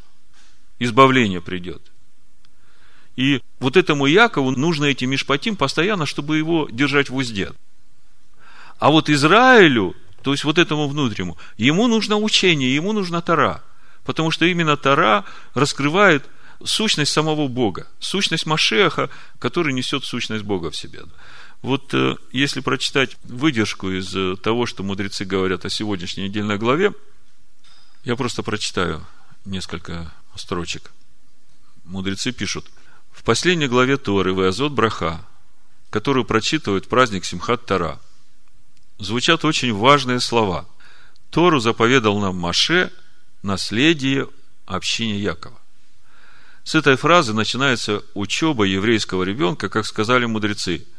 Избавление 0.79 1.41
придет. 1.41 1.81
И 3.17 3.41
вот 3.61 3.79
этому 3.79 4.05
Якову 4.05 4.51
нужно 4.51 4.85
эти 4.85 5.07
мишпатим 5.07 5.57
постоянно, 5.57 6.05
чтобы 6.05 6.37
его 6.37 6.69
держать 6.71 7.09
в 7.09 7.17
узде. 7.17 7.53
А 8.79 8.91
вот 8.91 9.09
Израилю, 9.09 9.97
то 10.23 10.33
есть 10.33 10.45
вот 10.45 10.59
этому 10.59 10.87
внутреннему, 10.87 11.39
ему 11.57 11.87
нужно 11.87 12.19
учение, 12.19 12.75
ему 12.75 12.93
нужна 12.93 13.23
Тара. 13.23 13.63
Потому 14.05 14.31
что 14.31 14.45
именно 14.45 14.77
Тара 14.77 15.25
раскрывает 15.55 16.29
сущность 16.65 17.13
самого 17.13 17.49
Бога, 17.49 17.87
сущность 17.99 18.47
Машеха, 18.47 19.11
который 19.39 19.73
несет 19.73 20.05
сущность 20.05 20.45
Бога 20.45 20.71
в 20.71 20.77
себе. 20.77 21.03
Вот 21.63 21.93
э, 21.93 22.17
если 22.33 22.61
прочитать 22.61 23.17
выдержку 23.25 23.91
из 23.91 24.15
э, 24.15 24.37
того, 24.37 24.67
что 24.67 24.83
мудрецы 24.83 25.25
говорят 25.25 25.65
о 25.65 25.71
сегодняшней 25.71 26.25
недельной 26.25 26.59
главе, 26.59 26.93
я 28.05 28.17
просто 28.17 28.43
прочитаю 28.43 29.07
несколько 29.45 30.13
строчек. 30.37 30.91
Мудрецы 31.85 32.33
пишут, 32.33 32.71
в 33.13 33.25
последней 33.25 33.67
главе 33.67 33.97
Торы 33.99 34.33
Веазот 34.33 34.73
Браха, 34.73 35.27
которую 35.91 36.25
прочитывают 36.25 36.89
праздник 36.89 37.25
Симхат 37.25 37.67
Тара, 37.67 38.01
звучат 38.99 39.45
очень 39.45 39.75
важные 39.75 40.21
слова. 40.21 40.67
Тору 41.31 41.61
заповедал 41.61 42.19
нам 42.21 42.37
Маше 42.37 42.91
наследие 43.43 44.29
общине 44.67 45.19
Якова. 45.19 45.59
С 46.65 46.75
этой 46.75 46.97
фразы 46.97 47.33
начинается 47.33 48.03
учеба 48.15 48.65
еврейского 48.65 49.23
ребенка, 49.23 49.69
как 49.69 49.87
сказали 49.87 50.27
мудрецы– 50.27 50.87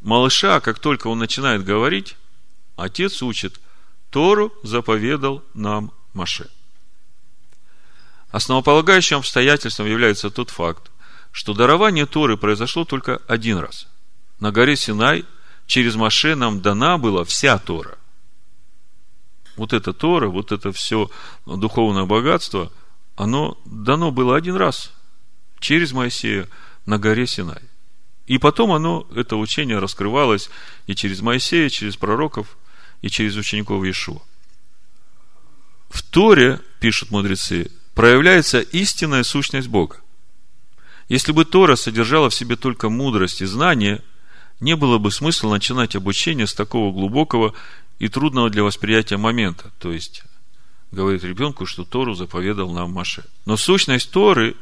малыша, 0.00 0.60
как 0.60 0.78
только 0.78 1.08
он 1.08 1.18
начинает 1.18 1.64
говорить, 1.64 2.16
отец 2.76 3.22
учит, 3.22 3.60
Тору 4.10 4.52
заповедал 4.62 5.44
нам 5.54 5.92
Маше. 6.14 6.48
Основополагающим 8.30 9.18
обстоятельством 9.18 9.86
является 9.86 10.30
тот 10.30 10.50
факт, 10.50 10.90
что 11.32 11.54
дарование 11.54 12.06
Торы 12.06 12.36
произошло 12.36 12.84
только 12.84 13.20
один 13.26 13.58
раз. 13.58 13.86
На 14.40 14.50
горе 14.50 14.76
Синай 14.76 15.24
через 15.66 15.94
Маше 15.94 16.34
нам 16.34 16.60
дана 16.60 16.98
была 16.98 17.24
вся 17.24 17.58
Тора. 17.58 17.97
Вот 19.58 19.72
это 19.72 19.92
Тора, 19.92 20.28
вот 20.28 20.52
это 20.52 20.72
все 20.72 21.10
духовное 21.44 22.04
богатство, 22.04 22.72
оно 23.16 23.58
дано 23.64 24.12
было 24.12 24.36
один 24.36 24.54
раз 24.54 24.92
через 25.58 25.92
Моисея 25.92 26.48
на 26.86 26.98
горе 26.98 27.26
Синай. 27.26 27.60
И 28.28 28.38
потом 28.38 28.72
оно, 28.72 29.06
это 29.14 29.36
учение 29.36 29.78
раскрывалось 29.78 30.48
и 30.86 30.94
через 30.94 31.20
Моисея, 31.22 31.68
через 31.70 31.96
пророков, 31.96 32.56
и 33.02 33.08
через 33.08 33.36
учеников 33.36 33.84
Иешуа. 33.84 34.20
В 35.88 36.02
Торе, 36.02 36.60
пишут 36.78 37.10
мудрецы, 37.10 37.72
проявляется 37.94 38.60
истинная 38.60 39.24
сущность 39.24 39.68
Бога. 39.68 39.96
Если 41.08 41.32
бы 41.32 41.44
Тора 41.44 41.74
содержала 41.74 42.30
в 42.30 42.34
себе 42.34 42.54
только 42.54 42.90
мудрость 42.90 43.40
и 43.40 43.46
знание, 43.46 44.04
не 44.60 44.76
было 44.76 44.98
бы 44.98 45.10
смысла 45.10 45.50
начинать 45.50 45.96
обучение 45.96 46.46
с 46.46 46.54
такого 46.54 46.92
глубокого 46.92 47.54
и 47.98 48.08
трудного 48.08 48.50
для 48.50 48.62
восприятия 48.62 49.16
момента, 49.16 49.70
то 49.78 49.92
есть 49.92 50.22
говорит 50.90 51.24
ребенку, 51.24 51.66
что 51.66 51.84
Тору 51.84 52.14
заповедал 52.14 52.70
нам 52.70 52.92
Маше. 52.92 53.24
Но 53.44 53.56
сущность 53.56 54.10
Торы, 54.10 54.56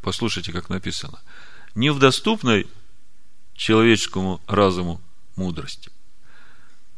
послушайте, 0.00 0.52
как 0.52 0.68
написано, 0.68 1.20
не 1.74 1.90
в 1.90 1.98
доступной 1.98 2.66
человеческому 3.54 4.40
разуму 4.46 5.00
мудрости. 5.36 5.90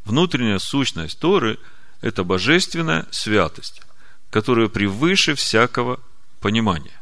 Внутренняя 0.05 0.59
сущность 0.59 1.19
Торы– 1.19 1.59
это 2.01 2.25
божественная 2.25 3.07
святость, 3.11 3.83
которая 4.31 4.69
превыше 4.69 5.35
всякого 5.35 6.01
понимания. 6.41 7.01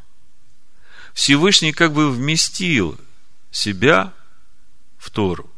Всевышний 1.13 1.73
как 1.73 1.93
бы 1.93 2.11
вместил 2.11 2.99
себя 3.51 4.13
в 4.99 5.11
Тору. 5.11 5.52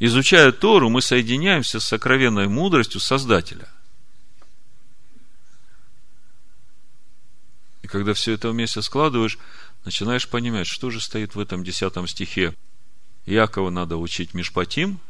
Изучая 0.00 0.52
Тору, 0.52 0.90
мы 0.90 1.02
соединяемся 1.02 1.80
с 1.80 1.86
сокровенной 1.86 2.46
мудростью 2.46 3.00
Создателя. 3.00 3.68
И 7.82 7.88
когда 7.88 8.14
все 8.14 8.32
это 8.32 8.50
вместе 8.50 8.80
складываешь, 8.82 9.38
начинаешь 9.84 10.28
понимать, 10.28 10.66
что 10.66 10.90
же 10.90 11.00
стоит 11.00 11.34
в 11.34 11.40
этом 11.40 11.64
десятом 11.64 12.06
стихе. 12.06 12.54
Якова 13.26 13.70
надо 13.70 13.96
учить 13.96 14.34
Мишпатим, 14.34 15.00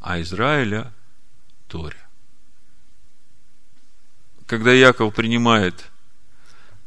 а 0.00 0.20
Израиля– 0.20 0.92
Торе. 1.68 1.96
Когда 4.46 4.72
Яков 4.72 5.14
принимает 5.14 5.90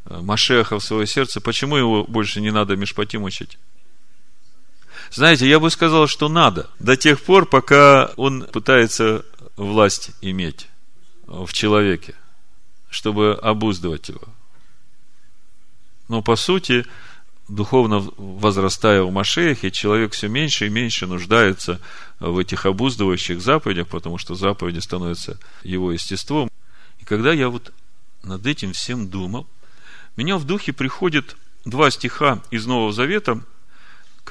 э, 0.06 0.20
Машеха 0.20 0.80
в 0.80 0.84
свое 0.84 1.06
сердце, 1.06 1.40
почему 1.40 1.78
его 1.78 2.04
больше 2.04 2.42
не 2.42 2.52
надо 2.52 2.76
Мишпатим 2.76 3.24
учить? 3.24 3.58
Знаете, 5.12 5.48
я 5.48 5.60
бы 5.60 5.70
сказал, 5.70 6.08
что 6.08 6.30
надо. 6.30 6.70
До 6.80 6.96
тех 6.96 7.22
пор, 7.22 7.46
пока 7.46 8.12
он 8.16 8.44
пытается 8.44 9.26
власть 9.58 10.12
иметь 10.22 10.68
в 11.28 11.52
человеке, 11.54 12.16
чтобы 12.90 13.34
обуздывать 13.34 14.10
его. 14.10 14.22
Но 16.08 16.22
по 16.22 16.36
сути, 16.36 16.86
духовно 17.48 18.06
возрастая 18.18 19.04
в 19.04 19.12
Машехе, 19.12 19.72
человек 19.72 20.14
все 20.14 20.28
меньше 20.28 20.68
и 20.68 20.70
меньше 20.70 21.08
нуждается 21.08 21.80
в 22.20 22.38
этих 22.38 22.66
обуздывающих 22.66 23.42
заповедях, 23.42 23.88
потому 23.88 24.18
что 24.18 24.36
заповеди 24.36 24.80
становятся 24.80 25.40
его 25.64 25.92
естеством. 25.92 26.50
И 27.00 27.06
когда 27.06 27.34
я 27.34 27.50
вот 27.50 27.74
над 28.24 28.46
этим 28.46 28.74
всем 28.74 29.10
думал, 29.10 29.48
меня 30.18 30.38
в 30.38 30.46
духе 30.46 30.74
приходит 30.74 31.36
два 31.66 31.92
стиха 31.92 32.42
из 32.52 32.66
Нового 32.66 32.92
Завета, 32.92 33.42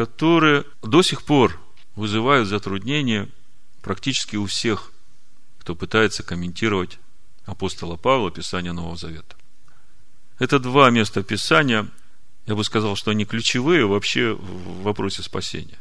которые 0.00 0.64
до 0.80 1.02
сих 1.02 1.24
пор 1.24 1.60
вызывают 1.94 2.48
затруднения 2.48 3.28
практически 3.82 4.36
у 4.36 4.46
всех, 4.46 4.92
кто 5.58 5.74
пытается 5.74 6.22
комментировать 6.22 6.98
апостола 7.44 7.96
Павла, 7.96 8.30
Писание 8.30 8.72
Нового 8.72 8.96
Завета. 8.96 9.36
Это 10.38 10.58
два 10.58 10.88
места 10.88 11.22
Писания, 11.22 11.86
я 12.46 12.54
бы 12.54 12.64
сказал, 12.64 12.96
что 12.96 13.10
они 13.10 13.26
ключевые 13.26 13.84
вообще 13.84 14.32
в 14.32 14.84
вопросе 14.84 15.22
спасения. 15.22 15.78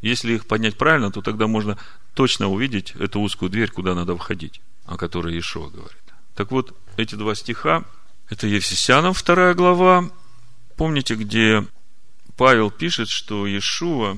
Если 0.00 0.32
их 0.32 0.46
поднять 0.46 0.78
правильно, 0.78 1.12
то 1.12 1.20
тогда 1.20 1.46
можно 1.46 1.76
точно 2.14 2.48
увидеть 2.48 2.92
эту 2.92 3.20
узкую 3.20 3.50
дверь, 3.50 3.70
куда 3.70 3.94
надо 3.94 4.16
входить, 4.16 4.62
о 4.86 4.96
которой 4.96 5.34
Иешуа 5.34 5.68
говорит. 5.68 6.04
Так 6.34 6.52
вот, 6.52 6.74
эти 6.96 7.16
два 7.16 7.34
стиха, 7.34 7.84
это 8.30 8.46
Евсисянам 8.46 9.12
вторая 9.12 9.52
глава, 9.52 10.10
помните, 10.78 11.16
где 11.16 11.66
Павел 12.38 12.70
пишет, 12.70 13.08
что 13.08 13.48
Иешуа 13.48 14.16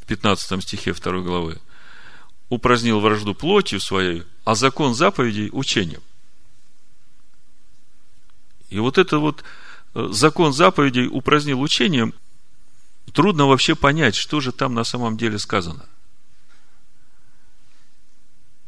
в 0.00 0.06
15 0.06 0.62
стихе 0.62 0.92
2 0.92 1.20
главы 1.20 1.60
упразднил 2.48 3.00
вражду 3.00 3.34
плотью 3.34 3.80
своей, 3.80 4.22
а 4.44 4.54
закон 4.54 4.94
заповедей 4.94 5.50
учением. 5.52 6.02
И 8.70 8.78
вот 8.78 8.98
это 8.98 9.18
вот 9.18 9.42
э, 9.94 10.08
закон 10.12 10.52
заповедей 10.52 11.08
упразднил 11.08 11.60
учением, 11.60 12.14
трудно 13.12 13.46
вообще 13.46 13.74
понять, 13.74 14.14
что 14.14 14.40
же 14.40 14.52
там 14.52 14.74
на 14.74 14.84
самом 14.84 15.16
деле 15.16 15.40
сказано. 15.40 15.88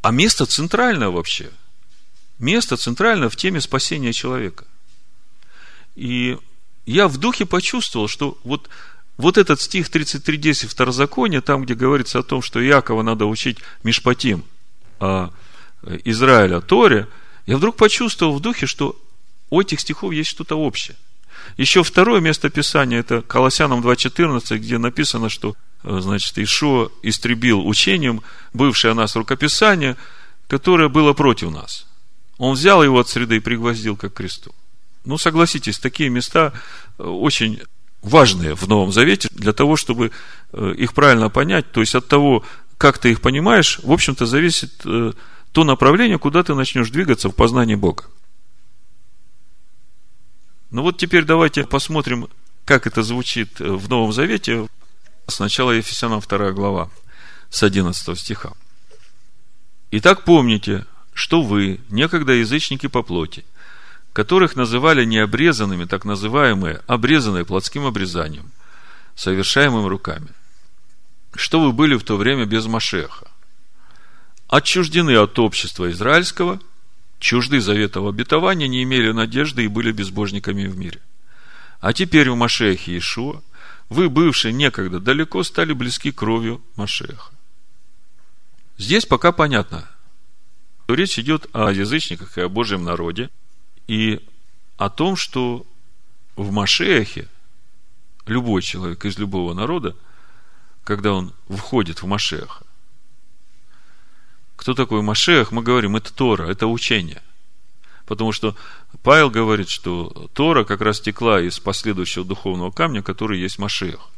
А 0.03 0.11
место 0.11 0.45
центральное 0.47 1.11
вообще. 1.11 1.53
Место 2.41 2.77
центральное 2.77 3.29
в 3.29 3.37
теме 3.37 3.61
спасения 3.61 4.13
человека. 4.13 4.65
И 5.95 6.37
я 6.87 7.09
в 7.09 7.19
духе 7.19 7.47
почувствовал, 7.47 8.09
что 8.09 8.39
вот, 8.45 8.69
вот 9.17 9.39
этот 9.39 9.61
стих 9.61 9.91
33.10 9.91 10.69
Второзакония, 10.69 11.41
там, 11.41 11.65
где 11.65 11.75
говорится 11.75 12.21
о 12.21 12.23
том, 12.23 12.43
что 12.43 12.61
Якова 12.61 13.03
надо 13.03 13.27
учить 13.27 13.59
Мишпатим, 13.83 14.45
а 15.01 15.31
Израиля 16.05 16.61
Торе, 16.61 17.09
я 17.47 17.57
вдруг 17.57 17.77
почувствовал 17.77 18.35
в 18.35 18.41
духе, 18.41 18.67
что 18.67 18.97
у 19.51 19.61
этих 19.61 19.81
стихов 19.81 20.13
есть 20.13 20.31
что-то 20.31 20.57
общее. 20.57 20.97
Еще 21.57 21.83
второе 21.83 22.21
место 22.21 22.51
Писания, 22.51 23.01
это 23.01 23.23
Колоссянам 23.23 23.81
2.14, 23.81 24.57
где 24.57 24.79
написано, 24.79 25.29
что, 25.29 25.55
значит, 25.83 26.39
Ишо 26.39 26.91
истребил 27.03 27.67
учением 27.67 28.23
бывшее 28.53 28.93
о 28.93 28.95
нас 28.95 29.15
рукописание, 29.17 29.97
которое 30.49 30.89
было 30.89 31.13
против 31.13 31.51
нас. 31.51 31.87
Он 32.39 32.55
взял 32.55 32.83
его 32.83 32.99
от 32.99 33.09
среды 33.09 33.37
и 33.37 33.41
пригвоздил 33.41 33.97
как 33.97 34.15
кресту. 34.15 34.55
Ну, 35.07 35.19
согласитесь, 35.19 35.79
такие 35.79 36.11
места 36.11 36.53
э, 36.99 37.05
очень 37.05 37.63
важные 38.03 38.57
в 38.57 38.67
Новом 38.67 38.91
Завете 38.91 39.29
для 39.31 39.53
того, 39.53 39.77
чтобы 39.77 40.11
э, 40.53 40.75
их 40.77 40.95
правильно 40.95 41.31
понять. 41.31 41.71
То 41.71 41.81
есть 41.81 41.95
от 41.95 42.09
того, 42.09 42.45
как 42.77 42.99
ты 42.99 43.13
их 43.13 43.21
понимаешь, 43.21 43.79
в 43.85 43.93
общем-то, 43.93 44.27
зависит 44.27 44.73
э, 44.85 45.13
то 45.53 45.65
направление, 45.65 46.19
куда 46.19 46.43
ты 46.43 46.55
начнешь 46.55 46.91
двигаться 46.91 47.29
в 47.29 47.37
познании 47.37 47.77
Бога. 47.77 48.05
Ну 50.73 50.83
вот 50.83 50.99
теперь 50.99 51.25
давайте 51.25 51.63
посмотрим, 51.65 52.27
как 52.65 52.89
это 52.89 53.05
звучит 53.05 53.61
в 53.61 53.89
Новом 53.89 54.13
Завете. 54.13 54.67
Сначала 55.29 55.71
Ефесянам 55.71 56.21
2 56.21 56.51
глава 56.51 56.91
с 57.49 57.63
11 57.63 58.19
стиха. 58.19 58.55
Итак, 59.93 60.25
помните, 60.25 60.85
что 61.15 61.43
вы, 61.43 61.81
некогда 61.91 62.33
язычники 62.33 62.89
по 62.89 63.05
плоти– 63.05 63.45
которых 64.17 64.57
называли 64.57 65.05
необрезанными, 65.05 65.85
так 65.85 66.07
называемые, 66.07 66.81
обрезанные 66.87 67.45
плотским 67.45 67.85
обрезанием, 67.85 68.51
совершаемым 69.15 69.87
руками. 69.87 70.29
Что 71.35 71.61
вы 71.61 71.71
были 71.73 71.97
в 71.97 72.03
то 72.03 72.17
время 72.17 72.47
без 72.47 72.65
Машеха? 72.65 73.31
Отчуждены 74.49 75.19
от 75.19 75.39
общества 75.39 75.91
израильского, 75.91 76.61
чужды 77.19 77.61
заветов 77.61 78.09
обетования, 78.09 78.69
не 78.69 78.85
имели 78.85 79.13
надежды 79.13 79.67
и 79.67 79.69
были 79.69 79.93
безбожниками 79.93 80.65
в 80.65 80.79
мире. 80.79 81.03
А 81.81 81.93
теперь 81.93 82.31
в 82.31 82.37
Машехе 82.37 82.93
Иешуа 82.93 83.43
вы, 83.91 84.09
бывшие 84.09 84.55
некогда 84.55 84.99
далеко, 84.99 85.43
стали 85.43 85.75
близки 85.75 86.11
кровью 86.11 86.63
Машеха. 86.77 87.35
Здесь 88.79 89.05
пока 89.05 89.33
понятно, 89.33 89.87
что 90.85 90.95
речь 90.95 91.19
идет 91.19 91.49
о 91.53 91.71
язычниках 91.71 92.39
и 92.39 92.41
о 92.41 92.49
Божьем 92.49 92.83
народе– 92.83 93.29
и 93.87 94.21
о 94.77 94.91
том, 94.91 95.17
что 95.17 95.67
в 96.35 96.51
Машехе 96.53 97.29
любой 98.27 98.63
человек 98.63 99.05
из 99.05 99.19
любого 99.19 99.55
народа, 99.55 99.97
когда 100.85 101.13
он 101.13 101.33
входит 101.49 102.03
в 102.03 102.07
Машеха, 102.07 102.65
кто 104.57 104.75
такой 104.75 105.03
Машех, 105.03 105.53
мы 105.53 105.63
говорим, 105.63 105.97
это 105.97 106.13
Тора, 106.13 106.49
это 106.49 106.67
учение. 106.67 107.23
Потому 108.07 108.33
что 108.33 108.57
Павел 109.03 109.31
говорит, 109.31 109.69
что 109.69 110.29
Тора 110.33 110.65
как 110.65 110.81
раз 110.81 111.01
текла 111.01 111.41
из 111.41 111.59
последующего 111.59 112.25
духовного 112.25 112.71
камня, 112.71 113.03
который 113.03 113.41
есть 113.41 113.59
Машех. 113.59 114.09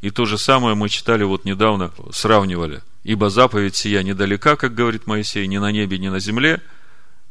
И 0.00 0.10
то 0.10 0.24
же 0.24 0.38
самое 0.38 0.74
мы 0.76 0.88
читали 0.88 1.24
вот 1.24 1.44
недавно, 1.44 1.92
сравнивали. 2.12 2.82
Ибо 3.02 3.30
заповедь 3.30 3.76
сия 3.76 4.02
недалека, 4.02 4.56
как 4.56 4.74
говорит 4.74 5.06
Моисей, 5.06 5.46
ни 5.48 5.58
на 5.58 5.72
небе, 5.72 5.98
ни 5.98 6.08
на 6.08 6.20
земле– 6.20 6.62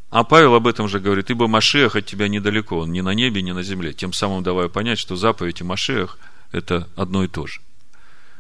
а 0.10 0.24
Павел 0.24 0.56
об 0.56 0.68
этом 0.68 0.88
же 0.88 1.00
говорит, 1.00 1.30
ибо 1.30 1.48
Машех 1.48 1.96
от 1.96 2.06
тебя 2.06 2.30
недалеко, 2.30 2.80
он 2.80 2.92
ни 2.92 3.02
на 3.02 3.14
небе, 3.14 3.42
ни 3.42 3.52
на 3.52 3.62
земле. 3.62 3.94
Тем 3.94 4.14
самым 4.14 4.42
давая 4.42 4.70
понять, 4.70 5.00
что 5.00 5.16
заповедь 5.16 5.62
и 5.62 5.66
Машех– 5.66 6.18
это 6.52 6.88
одно 6.96 7.26
и 7.26 7.28
то 7.28 7.46
же. 7.46 7.60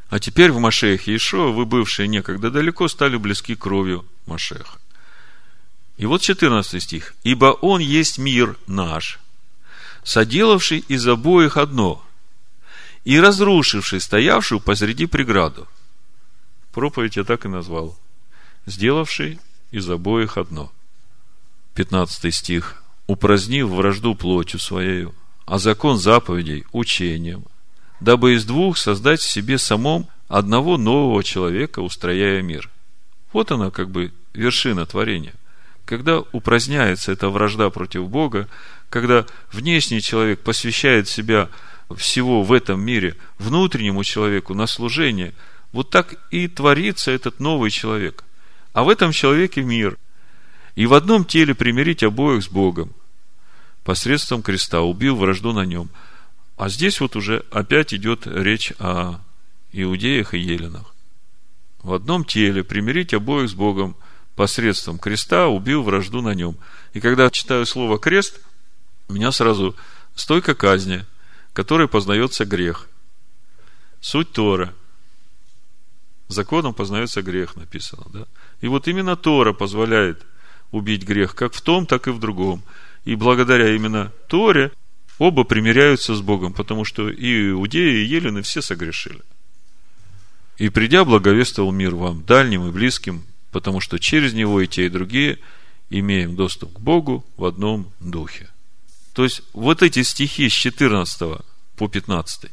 А 0.10 0.19
теперь 0.19 0.51
в 0.51 0.60
Машехе 0.60 1.15
Ишуа 1.15 1.51
вы, 1.51 1.65
бывшие 1.65 2.08
некогда 2.08 2.49
далеко, 2.49 2.88
стали 2.88 3.17
близки 3.17 3.56
кровью 3.56 4.06
Машеха. 4.25 4.80
И 5.97 6.06
вот 6.06 6.21
14 6.21 6.82
стих. 6.82 7.15
«Ибо 7.23 7.47
Он 7.47 7.82
есть 7.82 8.17
мир 8.17 8.56
наш, 8.67 9.19
соделавший 10.03 10.80
из 10.88 11.06
обоих 11.08 11.58
одно, 11.58 12.01
и 13.03 13.19
разрушивший 13.19 13.99
стоявшую 13.99 14.62
посреди 14.62 15.06
преграду». 15.06 15.67
Проповедь 16.71 17.17
я 17.17 17.25
так 17.25 17.45
и 17.45 17.49
назвал. 17.49 17.97
«Сделавший 18.65 19.39
из 19.71 19.89
обоих 19.89 20.38
одно». 20.38 20.71
15 21.77 22.33
стих, 22.33 22.81
упразднив 23.05 23.67
вражду 23.67 24.15
плотью 24.15 24.59
своею, 24.59 25.13
а 25.45 25.59
закон 25.59 25.99
заповедей 25.99 26.65
учением, 26.71 27.45
дабы 27.99 28.33
из 28.33 28.45
двух 28.45 28.79
создать 28.79 29.19
в 29.19 29.29
себе 29.29 29.59
самом 29.59 30.07
одного 30.27 30.77
нового 30.77 31.23
человека, 31.23 31.81
устрояя 31.81 32.41
мир. 32.41 32.71
Вот 33.31 33.51
она 33.51 33.69
как 33.69 33.91
бы 33.91 34.11
вершина 34.33 34.87
творения. 34.87 35.35
Когда 35.85 36.21
упраздняется 36.31 37.11
эта 37.11 37.29
вражда 37.29 37.69
против 37.69 38.09
Бога, 38.09 38.47
когда 38.89 39.27
внешний 39.53 40.01
человек 40.01 40.39
посвящает 40.39 41.07
себя 41.07 41.47
всего 41.95 42.41
в 42.41 42.53
этом 42.53 42.81
мире 42.81 43.17
внутреннему 43.37 44.03
человеку 44.03 44.55
на 44.55 44.65
служение, 44.65 45.35
вот 45.71 45.91
так 45.91 46.15
и 46.31 46.47
творится 46.47 47.11
этот 47.11 47.39
новый 47.39 47.69
человек. 47.69 48.23
А 48.73 48.83
в 48.83 48.89
этом 48.89 49.11
человеке 49.11 49.61
мир. 49.61 49.95
И 50.77 50.85
в 50.85 50.93
одном 50.93 51.25
теле 51.25 51.55
примирить 51.55 52.03
обоих 52.03 52.43
с 52.43 52.49
Богом 52.49 52.93
посредством 53.83 54.43
креста, 54.43 54.81
убил 54.81 55.15
вражду 55.15 55.51
на 55.51 55.65
нем. 55.65 55.89
А 56.55 56.69
здесь 56.69 57.01
вот 57.01 57.15
уже 57.15 57.43
опять 57.49 57.95
идет 57.95 58.27
речь 58.27 58.73
о 58.77 59.19
иудеях 59.71 60.35
и 60.35 60.39
еленах. 60.39 60.93
В 61.81 61.93
одном 61.93 62.23
теле 62.23 62.63
примирить 62.63 63.15
обоих 63.15 63.49
с 63.49 63.55
Богом 63.55 63.95
посредством 64.35 64.99
креста, 64.99 65.47
убил 65.47 65.81
вражду 65.81 66.21
на 66.21 66.35
нем. 66.35 66.57
И 66.93 66.99
когда 66.99 67.31
читаю 67.31 67.65
слово 67.65 67.97
крест, 67.97 68.39
у 69.07 69.13
меня 69.13 69.31
сразу 69.31 69.75
стойка 70.13 70.53
казни, 70.53 71.05
которой 71.53 71.87
познается 71.87 72.45
грех. 72.45 72.87
Суть 73.99 74.31
Тора. 74.31 74.75
Законом 76.27 76.75
познается 76.75 77.23
грех, 77.23 77.55
написано. 77.55 78.03
Да? 78.13 78.27
И 78.61 78.67
вот 78.67 78.87
именно 78.87 79.15
Тора 79.15 79.53
позволяет 79.53 80.23
убить 80.71 81.03
грех 81.03 81.36
как 81.36 81.53
в 81.53 81.62
том, 81.62 81.86
так 81.86 82.08
и 82.08 82.12
в 82.12 82.19
другом. 82.19 82.62
И 83.06 83.15
благодаря 83.15 83.75
именно 83.75 84.12
Торе 84.27 84.71
оба 85.17 85.43
примиряются 85.43 86.15
с 86.15 86.21
Богом, 86.21 86.53
потому 86.53 86.86
что 86.86 87.10
и 87.10 87.49
иудеи, 87.49 88.03
и 88.03 88.06
елены 88.06 88.41
все 88.41 88.62
согрешили. 88.62 89.21
И 90.58 90.69
придя, 90.69 91.06
благовествовал 91.06 91.71
мир 91.71 91.95
вам, 91.95 92.23
дальним 92.23 92.67
и 92.67 92.71
близким, 92.71 93.23
потому 93.51 93.80
что 93.80 93.99
через 93.99 94.34
него 94.34 94.62
и 94.62 94.67
те, 94.67 94.88
и 94.88 94.89
другие 94.89 95.39
имеем 95.89 96.36
доступ 96.36 96.73
к 96.73 96.80
Богу 96.80 97.25
в 97.38 97.45
одном 97.45 97.91
духе. 97.99 98.49
То 99.13 99.23
есть, 99.23 99.41
вот 99.53 99.82
эти 99.82 100.03
стихи 100.03 100.49
с 100.49 100.53
14 100.53 101.39
по 101.75 101.88
15. 101.88 102.51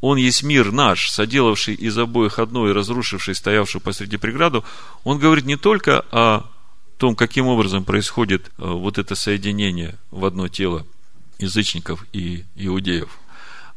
Он 0.00 0.16
есть 0.16 0.42
мир 0.42 0.70
наш, 0.70 1.10
соделавший 1.10 1.74
из 1.74 1.98
обоих 1.98 2.38
одно 2.38 2.68
и 2.68 2.72
разрушивший 2.72 3.34
стоявшую 3.34 3.82
посреди 3.82 4.16
преграду. 4.16 4.64
Он 5.04 5.18
говорит 5.18 5.44
не 5.44 5.56
только 5.56 6.04
о 6.12 6.44
том, 6.98 7.14
каким 7.14 7.46
образом 7.46 7.84
происходит 7.84 8.48
э, 8.48 8.50
вот 8.58 8.98
это 8.98 9.14
соединение 9.14 9.96
в 10.10 10.24
одно 10.24 10.48
тело 10.48 10.84
язычников 11.38 12.04
и 12.12 12.44
иудеев, 12.56 13.18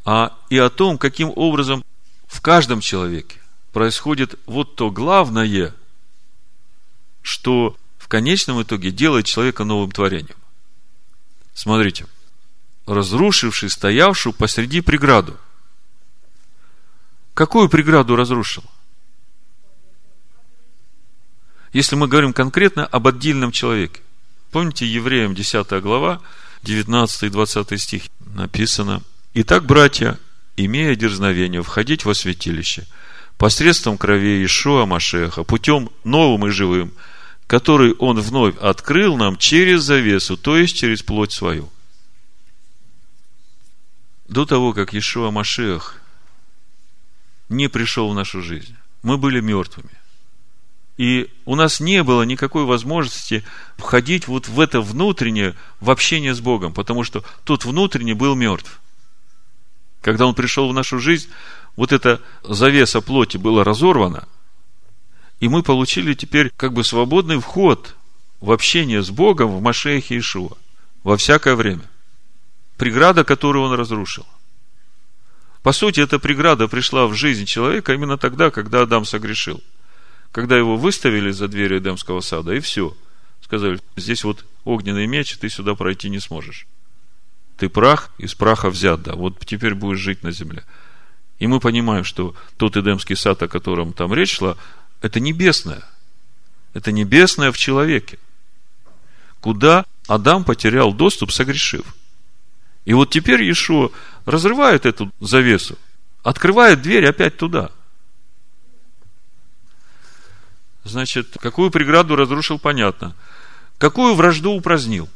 а 0.04 0.36
и 0.50 0.58
о 0.58 0.70
том, 0.70 0.98
каким 0.98 1.32
образом 1.36 1.84
в 2.28 2.42
каждом 2.42 2.82
человеке 2.82 3.40
происходит 3.72 4.40
вот 4.48 4.76
то 4.76 4.90
главное, 4.90 5.74
что 7.22 7.78
в 8.00 8.08
конечном 8.08 8.64
итоге 8.64 8.92
делает 8.92 9.28
человека 9.28 9.64
новым 9.64 9.92
творением. 9.92 10.36
Смотрите, 11.54 12.08
разрушивший 12.88 13.70
стоявшую 13.70 14.34
посреди 14.34 14.82
преграду. 14.82 15.38
Какую 17.36 17.70
преграду 17.70 18.16
разрушил? 18.16 18.64
Если 21.74 21.96
мы 21.96 22.08
говорим 22.08 22.34
конкретно 22.34 22.86
об 22.86 23.08
отдельном 23.08 23.52
человеке. 23.52 24.02
Помните, 24.52 24.86
Евреям 24.86 25.34
10 25.34 25.82
глава, 25.82 26.22
19 26.64 27.24
и 27.24 27.30
20 27.30 27.82
стих 27.82 28.04
написано. 28.36 29.02
Итак, 29.34 29.66
братья, 29.66 30.20
имея 30.58 30.96
дерзновение 30.96 31.64
входить 31.64 32.06
во 32.06 32.14
святилище– 32.14 32.86
посредством 33.42 33.98
крови 33.98 34.46
Ишуа 34.46 34.86
Машеха, 34.86 35.44
путем 35.44 35.90
новым 36.04 36.46
и 36.46 36.52
живым, 36.52 36.94
который 37.48 37.94
Он 37.94 38.20
вновь 38.20 38.56
открыл 38.58 39.18
нам 39.18 39.36
через 39.36 39.82
завесу, 39.82 40.38
то 40.38 40.56
есть 40.58 40.78
через 40.78 41.02
плоть 41.02 41.32
свою. 41.32 41.68
До 44.28 44.46
того, 44.46 44.74
как 44.74 44.94
Ишуа 44.94 45.32
Машех 45.32 46.00
не 47.50 47.68
пришел 47.68 48.12
в 48.12 48.14
нашу 48.14 48.44
жизнь, 48.44 48.76
мы 49.02 49.18
были 49.18 49.40
мертвыми. 49.40 49.90
И 51.02 51.32
у 51.46 51.56
нас 51.56 51.80
не 51.80 52.04
было 52.04 52.22
никакой 52.22 52.64
возможности 52.64 53.44
входить 53.76 54.28
вот 54.28 54.48
в 54.48 54.60
это 54.60 54.82
внутреннее, 54.82 55.56
в 55.80 55.90
общение 55.90 56.36
с 56.36 56.40
Богом, 56.40 56.76
потому 56.76 57.04
что 57.04 57.24
тот 57.44 57.66
внутренний 57.66 58.14
был 58.14 58.36
мертв. 58.36 58.80
Когда 60.04 60.28
он 60.28 60.36
пришел 60.36 60.70
в 60.70 60.76
нашу 60.76 61.00
жизнь, 61.00 61.28
вот 61.76 61.92
эта 61.92 62.22
завеса 62.44 63.02
плоти 63.02 63.38
была 63.38 63.64
разорвана, 63.64 64.28
и 65.40 65.48
мы 65.48 65.64
получили 65.64 66.14
теперь 66.14 66.52
как 66.56 66.74
бы 66.74 66.84
свободный 66.84 67.40
вход 67.40 67.96
в 68.40 68.52
общение 68.52 69.02
с 69.02 69.10
Богом 69.10 69.58
в 69.58 69.60
Машехе 69.60 70.20
Ишуа 70.20 70.56
во 71.02 71.18
всякое 71.18 71.56
время. 71.56 71.90
Преграда, 72.78 73.24
которую 73.24 73.66
он 73.66 73.74
разрушил. 73.74 74.28
По 75.64 75.72
сути, 75.72 76.00
эта 76.00 76.20
преграда 76.20 76.68
пришла 76.68 77.08
в 77.08 77.16
жизнь 77.16 77.46
человека 77.46 77.92
именно 77.92 78.20
тогда, 78.20 78.52
когда 78.52 78.84
Адам 78.84 79.04
согрешил. 79.04 79.64
Когда 80.32 80.58
его 80.58 80.78
выставили 80.78 81.32
за 81.32 81.48
двери 81.48 81.80
Эдемского 81.80 82.22
сада, 82.22 82.54
и 82.54 82.60
все. 82.60 82.96
Сказали, 83.42 83.80
здесь 83.98 84.24
вот 84.24 84.46
огненный 84.64 85.08
меч, 85.08 85.38
ты 85.38 85.50
сюда 85.50 85.76
пройти 85.76 86.10
не 86.10 86.20
сможешь. 86.20 86.68
Ты 87.58 87.70
прах, 87.70 88.12
из 88.18 88.34
праха 88.34 88.70
взят, 88.70 89.04
да, 89.04 89.14
вот 89.14 89.46
теперь 89.46 89.76
будешь 89.76 90.00
жить 90.00 90.24
на 90.24 90.32
земле. 90.32 90.64
И 91.40 91.48
мы 91.48 91.60
понимаем, 91.60 92.04
что 92.04 92.36
тот 92.58 92.78
Эдемский 92.78 93.16
сад, 93.16 93.42
о 93.44 93.48
котором 93.48 93.94
там 93.94 94.14
речь 94.14 94.38
шла, 94.38 94.56
это 95.02 95.20
небесное. 95.20 95.84
Это 96.74 96.92
небесное 96.92 97.52
в 97.52 97.58
человеке. 97.58 98.18
Куда 99.42 99.86
Адам 100.08 100.44
потерял 100.44 100.94
доступ, 100.94 101.32
согрешив. 101.32 101.96
И 102.86 102.94
вот 102.94 103.10
теперь 103.10 103.44
Иешуа 103.44 103.92
разрывает 104.26 104.86
эту 104.86 105.12
завесу, 105.20 105.78
открывает 106.24 106.82
дверь 106.82 107.08
опять 107.08 107.38
туда. 107.38 107.72
Значит, 110.84 111.38
какую 111.40 111.72
преграду 111.72 112.16
разрушил, 112.16 112.60
понятно. 112.60 113.16
Какую 113.78 114.16
вражду 114.16 114.52
упразднил? 114.52 115.10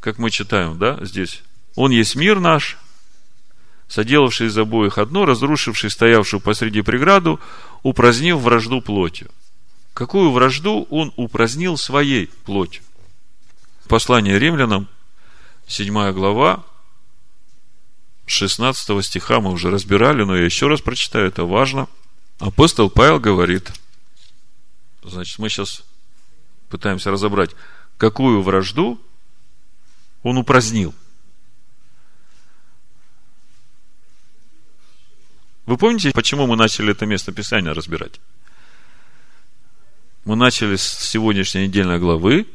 Как 0.00 0.18
мы 0.18 0.30
читаем, 0.30 0.78
да, 0.78 0.98
здесь. 1.04 1.42
Он 1.74 1.90
есть 1.90 2.16
мир 2.16 2.40
наш– 2.40 2.78
соделавший 3.90 4.46
из 4.46 4.56
обоих 4.56 4.98
одно, 4.98 5.26
разрушивший 5.26 5.90
стоявшую 5.90 6.40
посреди 6.40 6.80
преграду, 6.80 7.40
упразднив 7.82 8.38
вражду 8.38 8.80
плотью. 8.80 9.28
Какую 9.92 10.30
вражду 10.30 10.86
он 10.90 11.12
упразднил 11.16 11.76
своей 11.76 12.28
плотью? 12.44 12.82
Послание 13.88 14.38
римлянам, 14.38 14.86
7 15.66 16.12
глава, 16.12 16.64
16 18.26 19.04
стиха 19.04 19.40
мы 19.40 19.50
уже 19.50 19.70
разбирали, 19.70 20.22
но 20.22 20.36
я 20.36 20.44
еще 20.44 20.68
раз 20.68 20.80
прочитаю, 20.80 21.26
это 21.26 21.44
важно. 21.44 21.88
Апостол 22.38 22.88
Павел 22.88 23.18
говорит, 23.18 23.72
значит, 25.02 25.38
мы 25.38 25.48
сейчас 25.48 25.82
пытаемся 26.68 27.10
разобрать, 27.10 27.50
какую 27.96 28.42
вражду 28.42 29.00
он 30.22 30.38
упразднил– 30.38 30.94
Вы 35.70 35.76
помните, 35.76 36.10
почему 36.12 36.48
мы 36.48 36.56
начали 36.56 36.90
это 36.90 37.06
место 37.06 37.30
Писания 37.30 37.72
разбирать? 37.72 38.20
Мы 40.24 40.34
начали 40.34 40.74
с 40.74 40.82
сегодняшней 40.82 41.68
недельной 41.68 42.00
главы, 42.00 42.48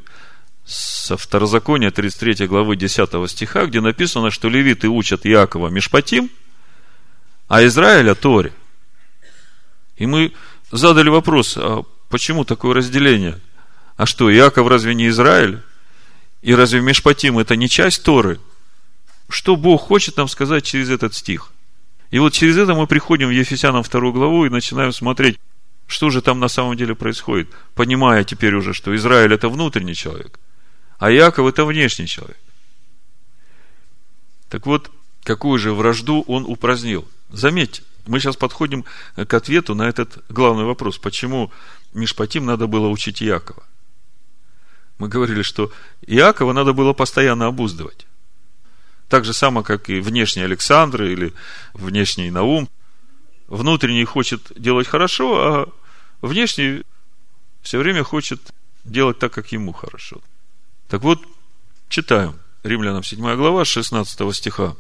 со 0.66 1.16
второзакония 1.16 1.92
33 1.92 2.46
главы 2.46 2.76
10 2.76 3.32
стиха, 3.32 3.68
где 3.68 3.80
написано, 3.80 4.32
что 4.32 4.50
левиты 4.50 4.90
учат 4.90 5.26
Иакова 5.26 5.70
Мишпатим, 5.70 6.30
а 7.48 7.66
Израиля 7.66 8.16
Торе. 8.16 8.52
И 9.96 10.06
мы 10.06 10.34
задали 10.70 11.08
вопрос, 11.08 11.56
а 11.56 11.84
почему 12.10 12.46
такое 12.46 12.74
разделение? 12.74 13.40
А 13.98 14.06
что, 14.06 14.34
Иаков 14.34 14.68
разве 14.68 14.94
не 14.94 15.08
Израиль? 15.08 15.62
И 16.42 16.54
разве 16.54 16.82
Мишпатим 16.82 17.40
это 17.40 17.56
не 17.56 17.70
часть 17.70 18.04
Торы? 18.04 18.40
Что 19.30 19.56
Бог 19.56 19.82
хочет 19.82 20.18
нам 20.18 20.28
сказать 20.28 20.64
через 20.64 20.90
этот 20.90 21.16
стих? 21.16 21.52
И 22.12 22.20
вот 22.20 22.34
через 22.34 22.58
это 22.58 22.76
мы 22.76 22.88
приходим 22.88 23.30
в 23.30 23.32
Ефесянам 23.32 23.84
вторую 23.84 24.14
главу 24.14 24.46
и 24.46 24.50
начинаем 24.50 24.92
смотреть, 24.94 25.40
что 25.88 26.10
же 26.10 26.22
там 26.22 26.40
на 26.40 26.48
самом 26.48 26.78
деле 26.78 26.96
происходит, 26.96 27.50
понимая 27.74 28.24
теперь 28.24 28.56
уже, 28.56 28.74
что 28.74 28.96
Израиль 28.96 29.34
это 29.34 29.50
внутренний 29.50 29.96
человек, 29.96 30.40
а 31.00 31.12
Иаков 31.12 31.48
это 31.48 31.66
внешний 31.66 32.08
человек. 32.08 32.38
Так 34.50 34.66
вот, 34.66 34.92
какую 35.24 35.60
же 35.60 35.74
вражду 35.74 36.24
он 36.28 36.46
упразднил? 36.46 37.08
Заметьте, 37.30 37.82
мы 38.06 38.20
сейчас 38.20 38.38
подходим 38.38 38.86
к 39.16 39.34
ответу 39.34 39.76
на 39.76 39.84
этот 39.84 40.24
главный 40.30 40.64
вопрос, 40.64 40.98
почему 40.98 41.52
Мишпатим 41.96 42.46
надо 42.46 42.68
было 42.68 42.90
учить 42.90 43.24
Иакова. 43.24 43.64
Мы 44.98 45.08
говорили, 45.08 45.44
что 45.44 45.72
Иакова 46.06 46.52
надо 46.52 46.74
было 46.74 46.92
постоянно 46.92 47.48
обуздывать. 47.48 48.06
Так 49.08 49.24
же 49.24 49.34
само, 49.34 49.64
как 49.64 49.90
и 49.90 50.02
внешний 50.02 50.44
Александр 50.44 51.04
или 51.04 51.34
внешний 51.74 52.32
Наум. 52.32 52.70
Внутренний 53.48 54.04
хочет 54.04 54.52
делать 54.58 54.88
хорошо, 54.88 55.36
а 55.38 55.70
внешний 56.22 56.84
все 57.62 57.78
время 57.78 58.04
хочет 58.04 58.42
делать 58.84 59.18
так, 59.18 59.32
как 59.32 59.54
ему 59.54 59.72
хорошо. 59.72 60.22
Так 60.90 61.02
вот, 61.02 61.26
читаем. 61.88 62.36
Римлянам 62.64 63.04
7 63.04 63.36
глава, 63.36 63.64
16 63.64 64.36
стиха. 64.36 64.76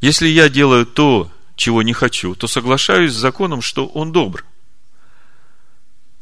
Если 0.00 0.26
я 0.26 0.48
делаю 0.48 0.84
то, 0.84 1.30
чего 1.54 1.82
не 1.82 1.92
хочу, 1.92 2.34
то 2.34 2.48
соглашаюсь 2.48 3.12
с 3.12 3.16
законом, 3.16 3.62
что 3.62 3.86
он 3.86 4.10
добр. 4.10 4.44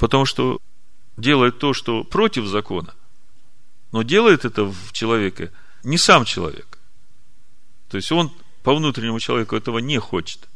Потому 0.01 0.25
что 0.25 0.59
делает 1.17 1.61
то, 1.61 1.73
что 1.73 2.03
против 2.03 2.47
закона, 2.47 2.95
но 3.93 4.03
делает 4.03 4.45
это 4.45 4.65
в 4.65 4.93
человеке 4.93 5.53
не 5.85 5.99
сам 5.99 6.25
человек. 6.25 6.79
То 7.89 7.97
есть 7.97 8.11
он 8.11 8.33
по 8.65 8.75
внутреннему 8.75 9.21
человеку 9.21 9.55
этого 9.55 9.79
не 9.79 9.99
хочет. 9.99 10.49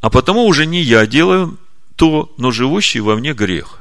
А 0.00 0.08
потому 0.08 0.46
уже 0.46 0.64
не 0.64 0.80
я 0.80 1.06
делаю 1.06 1.58
то, 1.96 2.32
но 2.38 2.50
живущий 2.50 3.00
во 3.00 3.16
мне 3.16 3.34
грех 3.34 3.80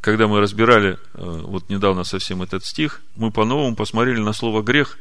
когда 0.00 0.28
мы 0.28 0.40
разбирали 0.40 0.92
э, 0.92 0.98
вот 1.14 1.68
недавно 1.68 2.04
совсем 2.04 2.42
этот 2.42 2.64
стих, 2.64 3.02
мы 3.16 3.30
по-новому 3.30 3.74
посмотрели 3.74 4.20
на 4.20 4.32
слово 4.32 4.62
грех 4.62 4.96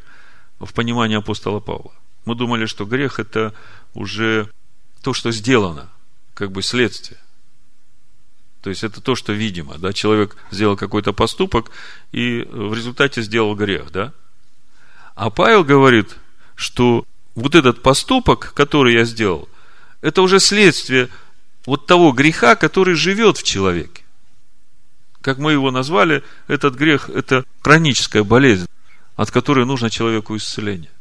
в 0.60 0.74
понимании 0.74 1.18
апостола 1.18 1.60
Павла. 1.60 1.94
Мы 2.26 2.36
думали, 2.36 2.66
что 2.66 2.84
грех 2.84 3.20
это 3.20 3.54
уже 3.94 4.50
то, 5.04 5.14
что 5.14 5.32
сделано, 5.32 5.90
как 6.34 6.52
бы 6.52 6.62
следствие. 6.62 7.20
То 8.68 8.72
есть 8.72 8.84
это 8.84 9.00
то, 9.00 9.16
что 9.16 9.32
видимо, 9.32 9.78
да, 9.78 9.94
человек 9.94 10.36
сделал 10.52 10.76
какой-то 10.76 11.14
поступок 11.14 11.72
и 12.12 12.46
в 12.52 12.74
результате 12.74 13.22
сделал 13.22 13.56
грех, 13.56 13.94
да. 13.94 14.12
А 15.16 15.30
Павел 15.30 15.64
говорит, 15.64 16.18
что 16.56 17.06
вот 17.34 17.56
этот 17.56 17.82
поступок, 17.82 18.52
который 18.54 18.96
я 18.96 19.06
сделал, 19.06 19.48
это 20.02 20.22
уже 20.22 20.42
следствие 20.42 21.08
вот 21.66 21.86
того 21.86 22.12
греха, 22.12 22.58
который 22.58 22.96
живет 22.96 23.38
в 23.38 23.44
человеке 23.44 24.04
как 25.22 25.38
мы 25.38 25.54
его 25.54 25.72
назвали, 25.72 26.24
этот 26.50 26.76
грех– 26.76 27.10
это 27.14 27.46
хроническая 27.62 28.24
болезнь, 28.26 28.68
от 29.16 29.32
которой 29.32 29.66
нужно 29.66 29.90
человеку 29.90 30.36
исцеление. 30.36 30.92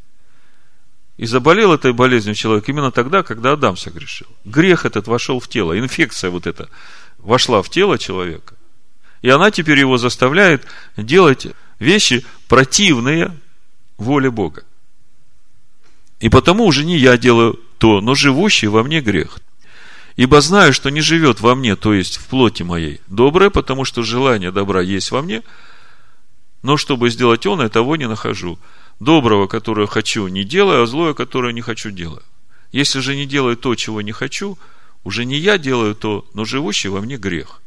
И 1.17 1.27
заболел 1.27 1.73
этой 1.73 1.93
болезнью 1.93 2.35
человек 2.35 2.69
именно 2.69 2.91
тогда, 2.91 3.23
когда 3.23 3.53
Адам 3.53 3.77
согрешил. 3.77 4.29
Грех 4.45 4.85
этот 4.85 5.09
вошел 5.09 5.41
в 5.41 5.49
тело, 5.49 5.79
инфекция 5.79 6.31
вот 6.31 6.47
эта 6.47 6.69
вошла 7.27 7.61
в 7.61 7.69
тело 7.69 7.99
человека. 7.99 8.55
И 9.21 9.29
она 9.29 9.51
теперь 9.51 9.81
его 9.81 9.99
заставляет 9.99 10.65
делать 10.97 11.49
вещи 11.79 12.25
противные 12.49 13.37
воле 13.99 14.31
Бога. 14.31 14.63
И 16.21 16.29
потому 16.29 16.65
уже 16.65 16.85
не 16.85 16.97
я 16.97 17.19
делаю 17.19 17.61
то, 17.79 18.01
но 18.01 18.15
живущий 18.15 18.69
во 18.69 18.83
мне 18.85 19.01
грех. 19.01 19.39
Ибо 20.15 20.41
знаю, 20.41 20.73
что 20.73 20.89
не 20.89 21.01
живет 21.01 21.41
во 21.41 21.55
мне, 21.55 21.77
то 21.77 21.93
есть 21.93 22.17
в 22.17 22.27
плоти 22.27 22.63
моей, 22.63 23.01
доброе, 23.09 23.51
потому 23.51 23.85
что 23.85 24.03
желание 24.03 24.51
добра 24.51 24.81
есть 24.81 25.11
во 25.11 25.21
мне, 25.21 25.43
но 26.63 26.77
чтобы 26.79 27.11
сделать 27.11 27.45
он, 27.45 27.61
я 27.61 27.69
того 27.69 27.97
не 27.97 28.09
нахожу. 28.09 28.59
Доброго, 28.99 29.47
которое 29.47 29.87
хочу, 29.87 30.27
не 30.29 30.45
делаю, 30.45 30.85
а 30.85 30.87
злое, 30.87 31.13
которое 31.13 31.53
не 31.53 31.61
хочу, 31.61 31.91
делаю. 31.91 32.23
Если 32.73 33.01
же 33.01 33.15
не 33.15 33.27
делаю 33.27 33.57
то, 33.57 33.75
чего 33.75 34.01
не 34.01 34.13
хочу, 34.13 34.59
уже 35.07 35.25
не 35.25 35.39
я 35.39 35.57
делаю 35.57 35.95
то, 35.95 36.27
но 36.35 36.45
живущий 36.45 36.89
во 36.89 37.01
мне 37.01 37.17
грех. 37.17 37.63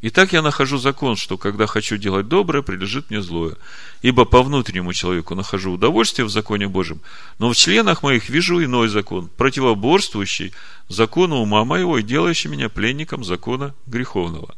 И 0.00 0.08
так 0.08 0.32
я 0.32 0.40
нахожу 0.40 0.78
закон, 0.78 1.14
что 1.14 1.36
когда 1.36 1.66
хочу 1.66 1.98
делать 1.98 2.28
доброе, 2.28 2.62
прилежит 2.62 3.10
мне 3.10 3.20
злое. 3.20 3.56
Ибо 4.00 4.24
по 4.24 4.42
внутреннему 4.42 4.94
человеку 4.94 5.34
нахожу 5.34 5.72
удовольствие 5.72 6.24
в 6.24 6.30
законе 6.30 6.66
Божьем, 6.66 7.02
но 7.38 7.50
в 7.52 7.56
членах 7.56 8.02
моих 8.02 8.30
вижу 8.30 8.64
иной 8.64 8.88
закон, 8.88 9.28
противоборствующий 9.36 10.54
закону 10.88 11.36
ума 11.36 11.66
моего 11.66 11.98
и 11.98 12.02
делающий 12.02 12.48
меня 12.48 12.70
пленником 12.70 13.22
закона 13.22 13.74
греховного, 13.86 14.54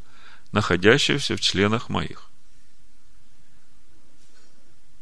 находящегося 0.53 1.35
в 1.35 1.41
членах 1.41 1.89
моих. 1.89 2.31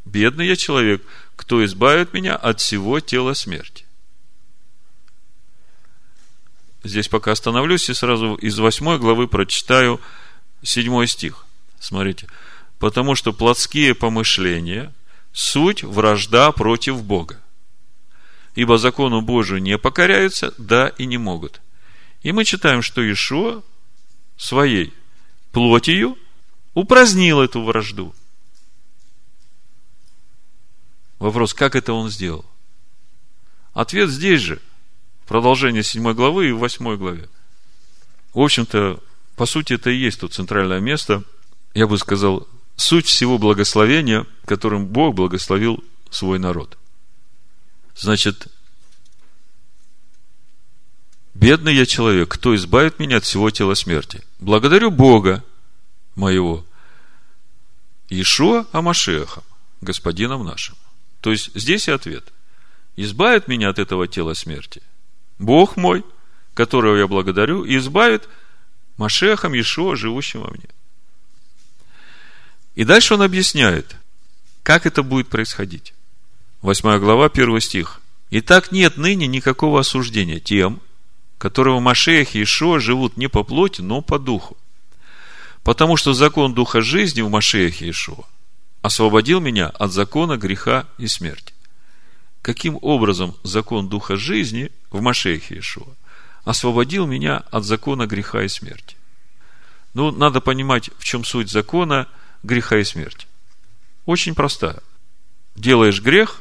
Бедный 0.07 0.47
я 0.47 0.57
человек, 0.57 1.03
кто 1.37 1.63
избавит 1.63 2.15
меня 2.15 2.37
от 2.37 2.61
всего 2.61 3.01
тела 3.01 3.35
смерти. 3.35 3.86
Здесь 6.87 7.09
пока 7.09 7.33
остановлюсь 7.33 7.89
и 7.89 7.95
сразу 7.95 8.35
из 8.35 8.59
восьмой 8.59 8.99
главы 8.99 9.29
прочитаю 9.29 10.01
седьмой 10.63 11.07
стих. 11.07 11.45
Смотрите. 11.79 12.29
Потому 12.79 13.15
что 13.15 13.33
плотские 13.33 13.95
помышления– 13.95 14.93
суть 15.33 15.83
вражда 15.83 16.53
против 16.53 17.03
Бога 17.03 17.41
ибо 18.57 18.79
закону 18.79 19.21
Божию 19.21 19.63
не 19.63 19.79
покоряются, 19.79 20.53
да 20.59 20.89
и 20.89 21.07
не 21.07 21.19
могут. 21.19 21.61
И 22.23 22.33
мы 22.33 22.45
читаем, 22.45 22.83
что 22.83 23.01
Ишуа 23.01 23.63
своей 24.37 24.93
плотью 25.53 26.19
упразднил 26.75 27.41
эту 27.41 27.63
вражду. 27.63 28.15
Вопрос, 31.19 31.55
как 31.55 31.77
это 31.77 31.93
он 31.93 32.11
сделал? 32.11 32.45
Ответ 33.75 34.11
здесь 34.11 34.41
же, 34.41 34.61
продолжение 35.27 35.83
7 35.83 36.13
главы 36.13 36.49
и 36.49 36.53
8 36.53 36.97
главе. 36.97 37.29
В 38.35 38.41
общем-то, 38.41 39.01
по 39.37 39.47
сути, 39.47 39.75
это 39.75 39.91
и 39.91 39.97
есть 39.97 40.21
то 40.21 40.29
центральное 40.29 40.81
место, 40.81 41.23
я 41.75 41.87
бы 41.87 41.99
сказал, 41.99 42.47
суть 42.77 43.07
всего 43.07 43.39
благословения, 43.39 44.27
которым 44.45 44.87
Бог 44.87 45.15
благословил 45.15 45.83
свой 46.11 46.39
народ– 46.39 46.79
Значит, 47.97 48.49
бедный 51.35 51.75
я 51.75 51.87
человек, 51.87 52.29
кто 52.29 52.55
избавит 52.55 52.99
меня 52.99 53.17
от 53.17 53.25
всего 53.25 53.51
тела 53.51 53.75
смерти? 53.75 54.23
Благодарю 54.39 54.91
Бога 54.91 55.43
моего, 56.15 56.65
Ишуа 58.11 58.67
Амашехом, 58.73 59.45
господином 59.81 60.45
нашим. 60.45 60.77
То 61.23 61.31
есть, 61.31 61.51
здесь 61.55 61.89
и 61.89 61.91
ответ. 61.91 62.33
Избавит 62.97 63.49
меня 63.49 63.71
от 63.71 63.79
этого 63.79 64.07
тела 64.07 64.35
смерти. 64.35 64.83
Бог 65.39 65.77
мой, 65.77 66.05
которого 66.55 66.97
я 66.97 67.07
благодарю, 67.07 67.65
и 67.65 67.77
избавит 67.77 68.29
Машехом 68.97 69.59
Ишуа, 69.59 69.97
живущим 69.97 70.41
во 70.41 70.51
мне. 70.51 70.69
И 72.75 72.85
дальше 72.85 73.15
он 73.15 73.23
объясняет, 73.23 73.97
как 74.63 74.87
это 74.87 75.03
будет 75.03 75.29
происходить. 75.29 75.95
8 76.63 76.99
глава, 76.99 77.27
1 77.27 77.61
стих. 77.61 78.01
Итак, 78.31 78.73
нет 78.73 78.97
ныне 78.97 79.27
никакого 79.27 79.81
осуждения 79.81 80.41
тем, 80.41 80.81
которые 81.39 81.77
в 81.77 81.81
Машеях 81.81 82.35
и 82.35 82.43
Ишуа 82.43 82.81
живут 82.81 83.17
не 83.17 83.29
по 83.29 83.45
плоти, 83.45 83.83
но 83.83 84.01
по 84.01 84.19
духу. 84.19 84.57
Потому 85.63 85.97
что 85.97 86.13
закон 86.13 86.55
духа 86.55 86.81
жизни 86.81 87.21
в 87.21 87.31
Машеях 87.31 87.83
и 87.83 87.91
Ишуа 87.91 88.25
освободил 88.83 89.41
меня 89.41 89.69
от 89.69 89.93
закона 89.93 90.37
греха 90.37 90.87
и 90.99 91.07
смерти. 91.07 91.53
Каким 92.47 92.79
образом 92.81 93.37
закон 93.43 93.89
духа 93.89 94.17
жизни 94.17 94.71
в 94.91 95.01
Машеях 95.01 95.51
и 95.51 95.59
Ишуа 95.59 95.97
освободил 96.45 97.05
меня 97.05 97.39
от 97.51 97.65
закона 97.65 98.07
греха 98.07 98.45
и 98.45 98.47
смерти? 98.47 98.97
Ну, 99.95 100.13
надо 100.13 100.41
понимать, 100.41 100.91
в 100.97 101.03
чем 101.03 101.25
суть 101.25 101.51
закона 101.51 102.07
греха 102.45 102.79
и 102.79 102.85
смерти. 102.85 103.27
Очень 104.05 104.37
простая. 104.37 104.81
Делаешь 105.57 106.01
грех, 106.01 106.41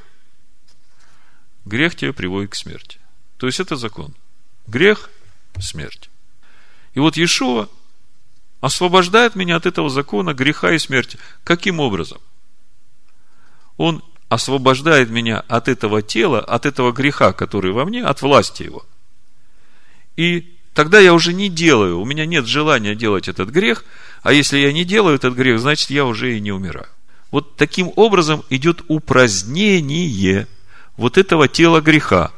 грех 1.66 1.96
тебя 1.96 2.14
приводит 2.14 2.52
к 2.52 2.56
смерти. 2.56 3.00
То 3.38 3.48
есть 3.48 3.60
это 3.60 3.76
закон. 3.76 4.14
Грех– 4.68 5.10
смерть. 5.60 6.12
И 6.94 7.00
вот 7.00 7.18
Иешуа 7.18 7.68
освобождает 8.62 9.34
меня 9.34 9.56
от 9.56 9.66
этого 9.66 9.90
закона 9.90 10.36
греха 10.36 10.72
и 10.72 10.78
смерти. 10.78 11.18
Каким 11.44 11.80
образом? 11.80 12.22
Он 13.78 14.04
освобождает 14.30 15.10
меня 15.10 15.40
от 15.48 15.68
этого 15.68 16.02
тела, 16.02 16.40
от 16.40 16.66
этого 16.66 16.92
греха, 16.92 17.34
который 17.34 17.72
во 17.72 17.86
мне, 17.86 18.04
от 18.04 18.22
власти 18.22 18.64
его. 18.64 18.86
И 20.18 20.56
тогда 20.74 21.00
я 21.00 21.14
уже 21.14 21.34
не 21.34 21.50
делаю, 21.50 22.00
у 22.00 22.06
меня 22.06 22.26
нет 22.26 22.46
желания 22.46 22.96
делать 22.96 23.28
этот 23.28 23.50
грех, 23.50 23.86
а 24.24 24.34
если 24.34 24.58
я 24.58 24.74
не 24.74 24.86
делаю 24.86 25.16
этот 25.16 25.36
грех, 25.36 25.60
значит, 25.60 25.90
я 25.90 26.06
уже 26.06 26.36
и 26.36 26.40
не 26.40 26.52
умираю. 26.52 26.88
Вот 27.32 27.56
таким 27.58 27.92
образом 27.96 28.44
идет 28.50 28.82
упразднение 28.88 30.48
вот 30.98 31.18
этого 31.18 31.48
тела 31.48 31.82
греха. 31.82 32.32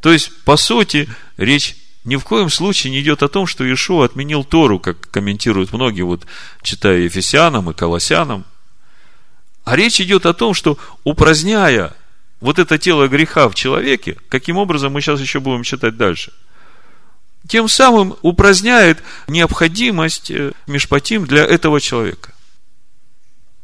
То 0.00 0.12
есть, 0.12 0.44
по 0.44 0.56
сути, 0.56 1.08
речь 1.36 1.76
ни 2.04 2.16
в 2.16 2.24
коем 2.24 2.50
случае 2.50 2.92
не 2.92 3.00
идет 3.00 3.22
о 3.22 3.28
том, 3.28 3.46
что 3.46 3.64
Иешуа 3.64 4.04
отменил 4.04 4.44
Тору, 4.44 4.78
как 4.78 5.10
комментируют 5.10 5.72
многие, 5.72 6.02
вот 6.02 6.26
читая 6.62 6.98
Ефесянам 7.00 7.70
и 7.70 7.74
Колоссянам. 7.74 8.44
А 9.68 9.76
речь 9.76 10.00
идет 10.00 10.24
о 10.24 10.32
том, 10.32 10.54
что 10.54 10.78
упраздняя 11.04 11.92
вот 12.40 12.58
это 12.58 12.78
тело 12.78 13.06
греха 13.06 13.50
в 13.50 13.54
человеке, 13.54 14.16
каким 14.30 14.56
образом 14.56 14.94
мы 14.94 15.02
сейчас 15.02 15.20
еще 15.20 15.40
будем 15.40 15.62
читать 15.62 15.98
дальше, 15.98 16.32
тем 17.46 17.68
самым 17.68 18.16
упраздняет 18.22 19.02
необходимость 19.26 20.30
э, 20.30 20.52
мишпатим 20.66 21.26
для 21.26 21.44
этого 21.44 21.82
человека. 21.82 22.32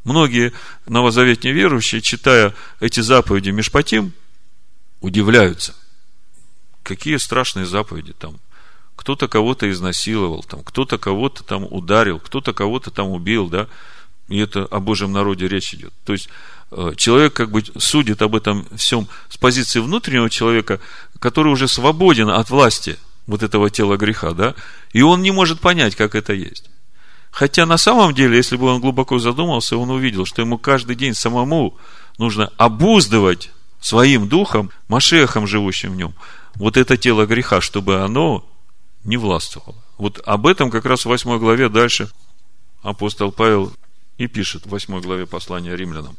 Многие 0.05 0.53
новозаветные 0.85 1.55
верующие, 1.55 2.03
читая 2.03 2.53
эти 2.81 3.01
заповеди 3.01 3.49
Мишпатим, 3.49 4.13
удивляются. 5.01 5.75
Какие 6.83 7.17
страшные 7.17 7.65
заповеди 7.65 8.13
там. 8.13 8.39
Кто-то 8.95 9.27
кого-то 9.27 9.71
изнасиловал, 9.71 10.43
там, 10.43 10.63
кто-то 10.65 10.99
кого-то 10.99 11.45
там 11.45 11.65
ударил, 11.65 12.21
кто-то 12.21 12.53
кого-то 12.53 12.91
там 12.91 13.09
убил, 13.09 13.49
да. 13.49 13.69
И 14.29 14.39
это 14.39 14.65
о 14.65 14.81
Божьем 14.81 15.13
народе 15.13 15.49
речь 15.49 15.75
идет. 15.75 15.93
То 16.05 16.13
есть, 16.13 16.29
э, 16.71 16.93
человек 16.97 17.35
как 17.35 17.51
бы 17.51 17.63
судит 17.79 18.23
об 18.23 18.35
этом 18.35 18.67
всем 18.77 19.07
с 19.29 19.37
позиции 19.37 19.81
внутреннего 19.81 20.31
человека, 20.31 20.81
который 21.19 21.53
уже 21.53 21.69
свободен 21.69 22.31
от 22.31 22.51
власти 22.51 22.99
вот 23.27 23.43
этого 23.43 23.71
тела 23.71 23.97
греха, 23.97 24.33
да, 24.33 24.55
и 24.93 25.03
он 25.03 25.23
не 25.23 25.31
может 25.31 25.61
понять, 25.61 25.97
как 25.97 26.15
это 26.15 26.33
есть. 26.33 26.71
Хотя 27.31 27.67
на 27.67 27.79
самом 27.79 28.15
деле, 28.15 28.37
если 28.37 28.57
бы 28.57 28.67
он 28.67 28.81
глубоко 28.81 29.19
задумался, 29.19 29.77
он 29.77 29.91
увидел, 29.91 30.25
что 30.25 30.43
ему 30.43 30.57
каждый 30.57 30.95
день 30.95 31.15
самому 31.15 31.77
нужно 32.17 32.51
обуздывать 32.59 33.51
своим 33.81 34.29
духом, 34.29 34.71
Машехом, 34.89 35.47
живущим 35.47 35.93
в 35.93 35.97
нем, 35.97 36.15
вот 36.55 36.77
это 36.77 36.97
тело 36.97 37.27
греха, 37.27 37.61
чтобы 37.61 38.03
оно 38.03 38.45
не 39.03 39.17
властвовало. 39.17 39.75
Вот 39.99 40.21
об 40.25 40.47
этом 40.47 40.71
как 40.71 40.85
раз 40.85 41.01
в 41.01 41.07
8 41.09 41.39
главе 41.39 41.69
дальше 41.69 42.09
апостол 42.83 43.33
Павел 43.33 43.73
и 44.19 44.27
пишет 44.27 44.67
в 44.67 44.71
8 44.71 45.01
главе 45.01 45.27
послания 45.27 45.77
римлянам. 45.77 46.17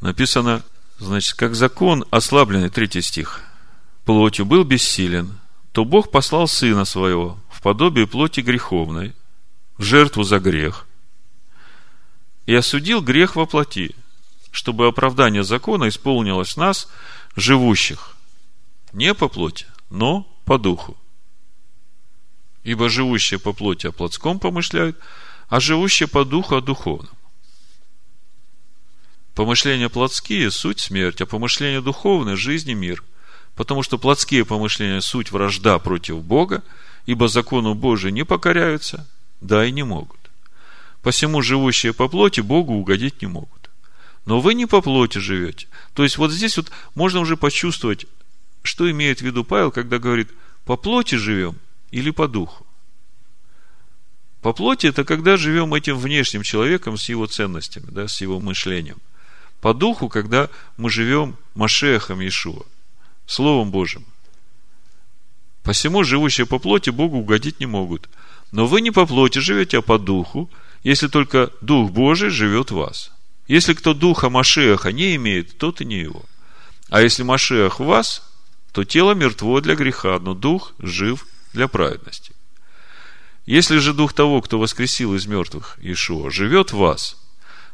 Написано, 0.00 0.62
значит, 0.98 1.34
как 1.34 1.54
закон 1.54 2.04
ослабленный, 2.10 2.70
третий 2.70 3.02
стих, 3.02 3.40
плотью 4.04 4.44
был 4.44 4.64
бессилен, 4.64 5.38
то 5.72 5.84
Бог 5.84 6.10
послал 6.10 6.48
Сына 6.48 6.84
Своего 6.84 7.38
в 7.50 7.62
подобие 7.62 8.06
плоти 8.06 8.40
греховной, 8.40 9.14
в 9.78 9.82
жертву 9.82 10.22
за 10.22 10.38
грех 10.38 10.86
и 12.46 12.54
осудил 12.54 13.00
грех 13.00 13.36
во 13.36 13.46
плоти, 13.46 13.94
чтобы 14.50 14.86
оправдание 14.86 15.44
закона 15.44 15.88
исполнилось 15.88 16.54
в 16.54 16.56
нас, 16.56 16.88
живущих, 17.36 18.16
не 18.92 19.14
по 19.14 19.28
плоти, 19.28 19.66
но 19.90 20.26
по 20.44 20.58
духу. 20.58 20.96
Ибо 22.64 22.88
живущие 22.88 23.40
по 23.40 23.52
плоти 23.52 23.86
о 23.86 23.92
плотском 23.92 24.38
помышляют, 24.38 24.98
а 25.48 25.60
живущие 25.60 26.08
по 26.08 26.24
духу 26.24 26.56
о 26.56 26.60
духовном. 26.60 27.10
Помышления 29.34 29.88
плотские– 29.88 30.50
суть 30.52 30.80
смерть, 30.80 31.20
а 31.20 31.26
помышления 31.26 31.80
духовные– 31.80 32.36
жизнь 32.36 32.70
и 32.70 32.74
мир. 32.74 33.02
Потому 33.54 33.82
что 33.82 33.98
плотские 33.98 34.44
помышления– 34.44 35.00
суть 35.02 35.32
вражда 35.32 35.78
против 35.78 36.22
Бога, 36.22 36.62
ибо 37.06 37.28
закону 37.28 37.74
Божию 37.74 38.12
не 38.12 38.24
покоряются– 38.24 39.08
да, 39.42 39.66
и 39.66 39.72
не 39.72 39.82
могут. 39.82 40.18
Посему 41.02 41.42
живущие 41.42 41.92
по 41.92 42.08
плоти 42.08 42.40
Богу 42.40 42.74
угодить 42.74 43.20
не 43.20 43.28
могут. 43.28 43.70
Но 44.24 44.40
вы 44.40 44.54
не 44.54 44.66
по 44.66 44.80
плоти 44.80 45.18
живете. 45.18 45.66
То 45.94 46.04
есть, 46.04 46.16
вот 46.16 46.30
здесь 46.30 46.56
вот 46.56 46.70
можно 46.94 47.18
уже 47.18 47.36
почувствовать, 47.36 48.06
что 48.62 48.88
имеет 48.88 49.18
в 49.18 49.22
виду 49.22 49.42
Павел, 49.42 49.72
когда 49.72 49.98
говорит, 49.98 50.30
по 50.64 50.76
плоти 50.76 51.16
живем 51.16 51.56
или 51.90 52.10
по 52.10 52.28
духу. 52.28 52.64
По 54.42 54.52
плоти 54.52 54.86
это 54.86 55.04
когда 55.04 55.36
живем 55.36 55.74
этим 55.74 55.98
внешним 55.98 56.42
человеком 56.42 56.96
с 56.96 57.08
его 57.08 57.26
ценностями, 57.26 57.86
да, 57.90 58.06
с 58.06 58.20
его 58.20 58.38
мышлением. 58.38 58.98
По 59.62 59.72
духу, 59.72 60.10
когда 60.10 60.50
мы 60.76 60.90
живем 60.90 61.38
Машехом 61.54 62.20
Иешуа, 62.20 62.64
Словом 63.24 63.70
Божьим. 63.70 64.04
Посему 65.62 66.04
живущие 66.04 66.46
по 66.46 66.58
плоти 66.58 66.90
Богу 66.90 67.16
угодить 67.16 67.60
не 67.60 67.66
могут– 67.66 68.10
но 68.52 68.66
вы 68.66 68.82
не 68.82 68.90
по 68.90 69.06
плоти 69.06 69.38
живете, 69.38 69.78
а 69.78 69.82
по 69.82 69.98
духу, 69.98 70.48
если 70.84 71.08
только 71.08 71.50
Дух 71.62 71.90
Божий 71.90 72.28
живет 72.28 72.70
в 72.70 72.76
вас. 72.76 73.10
Если 73.48 73.72
кто 73.72 73.94
Духа 73.94 74.28
Машеха 74.28 74.92
не 74.92 75.16
имеет, 75.16 75.58
тот 75.58 75.80
и 75.80 75.84
не 75.84 75.98
его. 75.98 76.22
А 76.90 77.00
если 77.00 77.22
Машех 77.22 77.80
в 77.80 77.84
вас, 77.84 78.22
то 78.72 78.84
тело 78.84 79.12
мертво 79.14 79.60
для 79.60 79.74
греха, 79.74 80.18
но 80.20 80.34
Дух 80.34 80.74
жив 80.78 81.26
для 81.54 81.66
праведности. 81.66 82.32
Если 83.46 83.78
же 83.78 83.94
Дух 83.94 84.12
того, 84.12 84.42
кто 84.42 84.58
воскресил 84.58 85.14
из 85.14 85.26
мертвых 85.26 85.78
Иешуа, 85.80 86.30
живет 86.30 86.72
в 86.72 86.76
вас, 86.76 87.16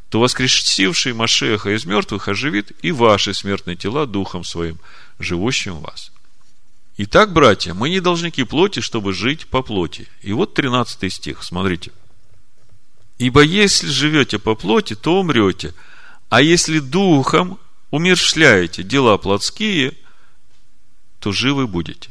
то 0.09 0.19
воскресивший 0.19 1.13
Машеха 1.13 1.75
из 1.75 1.85
мертвых 1.85 2.27
оживит 2.27 2.71
и 2.81 2.91
ваши 2.91 3.33
смертные 3.33 3.75
тела 3.75 4.07
Духом 4.07 4.43
Своим, 4.43 4.79
живущим 5.19 5.75
в 5.75 5.81
вас. 5.81 6.11
Итак, 6.97 7.31
братья, 7.31 7.73
мы 7.73 7.89
не 7.89 7.99
должники 7.99 8.43
плоти, 8.43 8.81
чтобы 8.81 9.13
жить 9.13 9.47
по 9.47 9.61
плоти. 9.61 10.07
И 10.21 10.33
вот 10.33 10.55
13 10.55 11.13
стих, 11.13 11.43
смотрите. 11.43 11.91
Ибо 13.19 13.41
если 13.41 13.87
живете 13.87 14.39
по 14.39 14.55
плоти, 14.55 14.95
то 14.95 15.19
умрете. 15.19 15.73
А 16.29 16.41
если 16.41 16.79
духом 16.79 17.59
умершляете 17.91 18.83
дела 18.83 19.17
плотские, 19.17 19.93
то 21.19 21.31
живы 21.31 21.67
будете. 21.67 22.09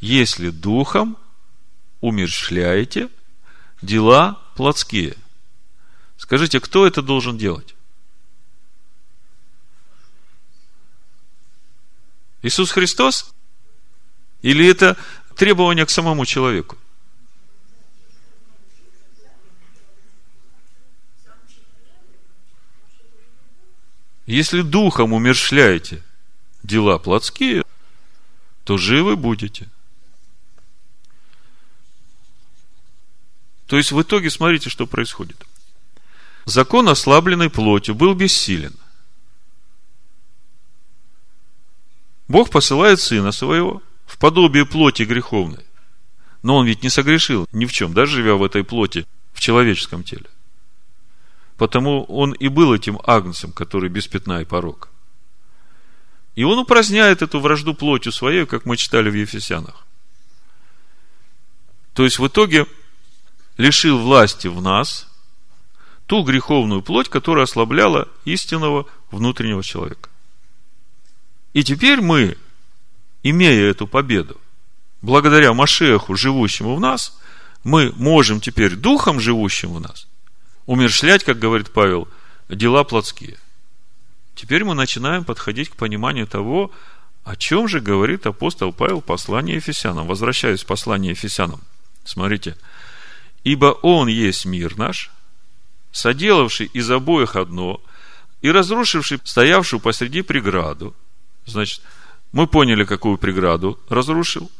Если 0.00 0.50
духом 0.50 1.16
умершляете 2.00 3.08
дела 3.82 4.40
плотские. 4.54 5.16
Скажите, 6.16 6.60
кто 6.60 6.86
это 6.86 7.02
должен 7.02 7.36
делать? 7.38 7.74
Иисус 12.42 12.70
Христос? 12.70 13.34
Или 14.42 14.66
это 14.68 14.96
требование 15.34 15.84
к 15.84 15.90
самому 15.90 16.24
человеку? 16.24 16.78
Если 24.26 24.62
духом 24.62 25.12
умершляете 25.12 26.02
дела 26.64 26.98
плотские, 26.98 27.64
то 28.64 28.76
живы 28.76 29.16
будете. 29.16 29.68
То 33.66 33.76
есть 33.76 33.92
в 33.92 34.00
итоге 34.00 34.30
смотрите, 34.30 34.70
что 34.70 34.86
происходит. 34.86 35.44
Закон 36.44 36.88
ослабленной 36.88 37.50
плотью 37.50 37.94
был 37.94 38.14
бессилен. 38.14 38.74
Бог 42.28 42.50
посылает 42.50 43.00
Сына 43.00 43.32
Своего 43.32 43.82
в 44.06 44.18
подобие 44.18 44.64
плоти 44.64 45.02
греховной. 45.02 45.64
Но 46.42 46.56
Он 46.56 46.66
ведь 46.66 46.82
не 46.82 46.90
согрешил 46.90 47.48
ни 47.52 47.66
в 47.66 47.72
чем, 47.72 47.92
даже 47.92 48.16
живя 48.16 48.34
в 48.36 48.44
этой 48.44 48.62
плоти, 48.62 49.06
в 49.32 49.40
человеческом 49.40 50.04
теле. 50.04 50.26
Потому 51.56 52.04
Он 52.04 52.32
и 52.32 52.48
был 52.48 52.72
этим 52.72 53.00
агнцем, 53.04 53.52
который 53.52 53.88
без 53.88 54.06
пятна 54.06 54.42
и 54.42 54.44
порог. 54.44 54.90
И 56.36 56.44
Он 56.44 56.58
упраздняет 56.58 57.22
эту 57.22 57.40
вражду 57.40 57.74
плотью 57.74 58.12
своей, 58.12 58.46
как 58.46 58.66
мы 58.66 58.76
читали 58.76 59.10
в 59.10 59.14
Ефесянах. 59.14 59.84
То 61.94 62.04
есть, 62.04 62.18
в 62.18 62.26
итоге, 62.26 62.66
лишил 63.56 63.98
власти 63.98 64.48
в 64.48 64.60
нас 64.60 65.08
ту 66.06 66.22
греховную 66.22 66.82
плоть, 66.82 67.08
которая 67.08 67.44
ослабляла 67.44 68.08
истинного 68.24 68.86
внутреннего 69.10 69.62
человека. 69.62 70.08
И 71.52 71.64
теперь 71.64 72.00
мы, 72.00 72.36
имея 73.22 73.70
эту 73.70 73.86
победу, 73.86 74.40
благодаря 75.02 75.52
Машеху, 75.52 76.16
живущему 76.16 76.76
в 76.76 76.80
нас, 76.80 77.18
мы 77.64 77.92
можем 77.96 78.40
теперь 78.40 78.76
духом, 78.76 79.18
живущим 79.18 79.74
в 79.74 79.80
нас, 79.80 80.06
умершлять, 80.66 81.24
как 81.24 81.38
говорит 81.38 81.70
Павел, 81.70 82.08
дела 82.48 82.84
плотские. 82.84 83.38
Теперь 84.34 84.64
мы 84.64 84.74
начинаем 84.74 85.24
подходить 85.24 85.70
к 85.70 85.76
пониманию 85.76 86.26
того, 86.26 86.70
о 87.24 87.34
чем 87.34 87.66
же 87.66 87.80
говорит 87.80 88.26
апостол 88.26 88.72
Павел 88.72 89.00
в 89.00 89.04
послании 89.04 89.56
Ефесянам. 89.56 90.06
Возвращаюсь 90.06 90.62
к 90.62 90.66
посланию 90.66 91.12
Ефесянам. 91.12 91.60
Смотрите. 92.04 92.56
«Ибо 93.46 93.66
Он 93.82 94.08
есть 94.08 94.44
мир 94.44 94.76
наш, 94.76 95.10
соделавший 95.92 96.66
из 96.66 96.90
обоих 96.90 97.36
одно, 97.36 97.80
и 98.42 98.50
разрушивший 98.50 99.20
стоявшую 99.22 99.78
посреди 99.78 100.22
преграду, 100.22 100.94
Значит, 101.46 101.80
мы 102.32 102.48
поняли, 102.48 102.84
какую 102.84 103.18
преграду 103.18 103.78
разрушил. 103.88 104.50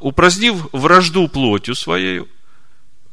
Упразднив 0.00 0.68
вражду 0.72 1.28
плотью 1.28 1.76
своей, 1.76 2.24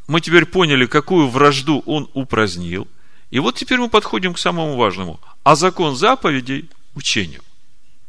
мы 0.08 0.20
теперь 0.20 0.46
поняли, 0.46 0.88
какую 0.88 1.28
вражду 1.28 1.84
он 1.86 2.10
упразднил. 2.14 2.88
И 3.30 3.38
вот 3.38 3.56
теперь 3.56 3.78
мы 3.78 3.90
подходим 3.90 4.34
к 4.34 4.40
самому 4.40 4.76
важному. 4.78 5.20
А 5.44 5.56
закон 5.56 5.96
заповедей– 5.96 6.70
учением. 6.96 7.44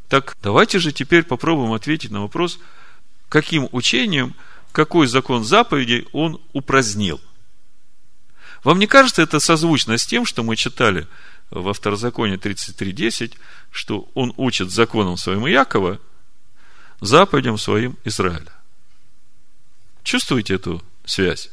Так 0.09 0.37
давайте 0.43 0.79
же 0.79 0.91
теперь 0.93 1.25
попробуем 1.25 1.75
ответить 1.75 2.11
на 2.11 2.23
вопрос, 2.23 2.59
каким 3.29 3.68
учением, 3.73 4.35
какой 4.73 5.07
закон 5.07 5.45
заповедей 5.45 6.07
он 6.12 6.41
упразднил. 6.53 7.21
Вам 8.64 8.79
не 8.79 8.87
кажется 8.87 9.23
это 9.23 9.41
созвучно 9.41 9.97
с 9.97 10.07
тем, 10.07 10.27
что 10.27 10.43
мы 10.43 10.57
читали 10.57 11.07
во 11.51 11.73
второзаконе 11.73 12.35
33.10, 12.35 13.35
что 13.71 14.09
он 14.14 14.33
учит 14.37 14.71
законам 14.71 15.16
своему 15.16 15.47
Якова, 15.47 15.99
заповедям 17.01 17.59
своим 17.59 17.97
Израиля. 18.05 18.53
Чувствуете 20.03 20.55
эту 20.55 20.83
связь? 21.05 21.51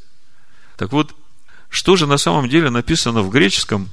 Так 0.76 0.92
вот, 0.92 1.16
что 1.70 1.96
же 1.96 2.06
на 2.08 2.18
самом 2.18 2.50
деле 2.50 2.70
написано 2.70 3.22
в 3.22 3.30
греческом, 3.30 3.90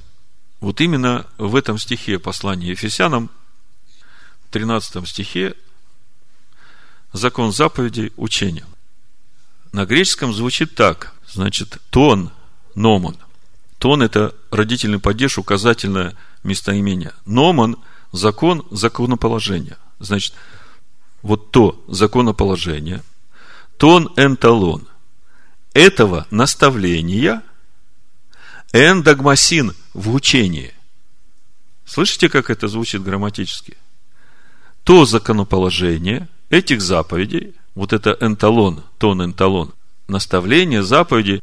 вот 0.59 0.81
именно 0.81 1.27
в 1.37 1.55
этом 1.55 1.77
стихе 1.77 2.19
послания 2.19 2.69
Ефесянам, 2.69 3.29
13 4.51 5.07
стихе, 5.07 5.55
закон 7.11 7.51
заповедей 7.51 8.13
учения. 8.15 8.65
На 9.75 9.85
греческом 9.85 10.33
звучит 10.33 10.73
так, 10.73 11.11
значит, 11.27 11.79
тон, 11.89 12.31
номон. 12.75 13.17
Тон– 13.77 14.01
это 14.03 14.33
родительный 14.49 14.99
падеж, 14.99 15.37
указательное 15.37 16.15
местоимение. 16.43 17.11
Номон– 17.25 17.75
закон, 18.13 18.65
законоположение. 18.71 19.75
Значит, 19.99 20.33
вот 21.21 21.51
то 21.51 21.83
законоположение, 21.89 23.03
тон 23.75 24.13
энталон 24.15 24.87
этого 25.73 26.25
наставления 26.31 27.43
эндогмасин 28.71 29.75
в 29.93 30.13
учении. 30.13 30.73
Слышите, 31.83 32.29
как 32.29 32.49
это 32.49 32.69
звучит 32.69 33.03
грамматически? 33.03 33.75
То 34.85 35.03
законоположение 35.03 36.29
этих 36.49 36.81
заповедей, 36.81 37.55
вот 37.75 37.93
это 37.93 38.17
энталон, 38.19 38.83
тон 38.97 39.23
энталон, 39.23 39.73
наставление, 40.07 40.81
заповеди, 40.83 41.41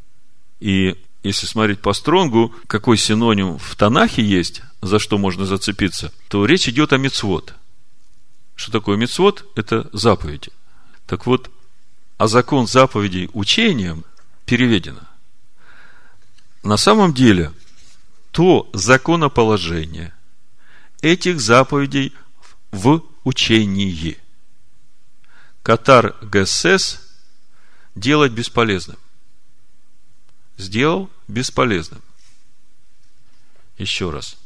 и 0.61 0.97
если 1.23 1.47
смотреть 1.47 1.81
по 1.81 1.93
стронгу, 1.93 2.53
какой 2.67 2.97
синоним 2.97 3.59
в 3.59 3.77
Танахе 3.77 4.23
есть, 4.23 4.63
за 4.81 4.99
что 4.99 5.19
можно 5.19 5.47
зацепиться, 5.47 6.13
то 6.29 6.45
речь 6.45 6.69
идет 6.69 6.93
о 6.93 6.99
мецвод. 6.99 7.55
Что 8.57 8.73
такое 8.73 8.97
мецвод? 8.97 9.45
Это 9.55 9.89
заповеди. 9.93 10.51
Так 11.07 11.27
вот, 11.27 11.51
а 12.19 12.27
закон 12.27 12.67
заповедей 12.67 13.31
учением 13.33 14.05
переведено. 14.47 15.01
На 16.63 16.77
самом 16.77 17.13
деле, 17.13 17.53
то 18.31 18.69
законоположение 18.73 20.15
этих 21.03 21.41
заповедей 21.41 22.13
в 22.71 23.03
учении. 23.25 24.17
Катар 25.63 26.17
ГСС 26.23 27.01
делать 27.95 28.33
бесполезным. 28.33 28.99
Сделал 30.57 31.09
бесполезным. 31.29 32.03
Еще 33.79 34.11
раз. 34.11 34.37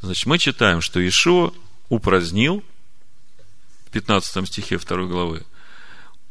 Значит, 0.00 0.26
мы 0.26 0.38
читаем, 0.38 0.80
что 0.80 1.06
Ишуа 1.06 1.52
упразднил 1.88 2.62
в 3.86 3.90
15 3.90 4.46
стихе 4.46 4.78
2 4.78 5.06
главы, 5.06 5.44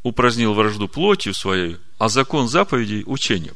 упразднил 0.04 0.54
вражду 0.54 0.88
плотью 0.88 1.34
своей, 1.34 1.78
а 1.98 2.08
закон 2.08 2.48
заповедей 2.48 3.04
учением. 3.06 3.56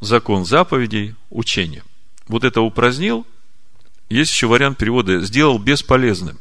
Закон 0.00 0.44
заповедей 0.44 1.14
учением. 1.30 1.84
Вот 2.28 2.44
это 2.44 2.60
упразднил. 2.60 3.26
Есть 4.08 4.32
еще 4.32 4.46
вариант 4.46 4.78
перевода 4.78 5.20
сделал 5.20 5.58
бесполезным. 5.58 6.38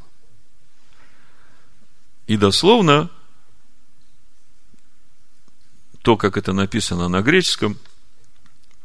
И 2.27 2.37
дословно 2.37 3.09
то, 6.01 6.17
как 6.17 6.37
это 6.37 6.53
написано 6.53 7.07
на 7.07 7.21
греческом, 7.21 7.77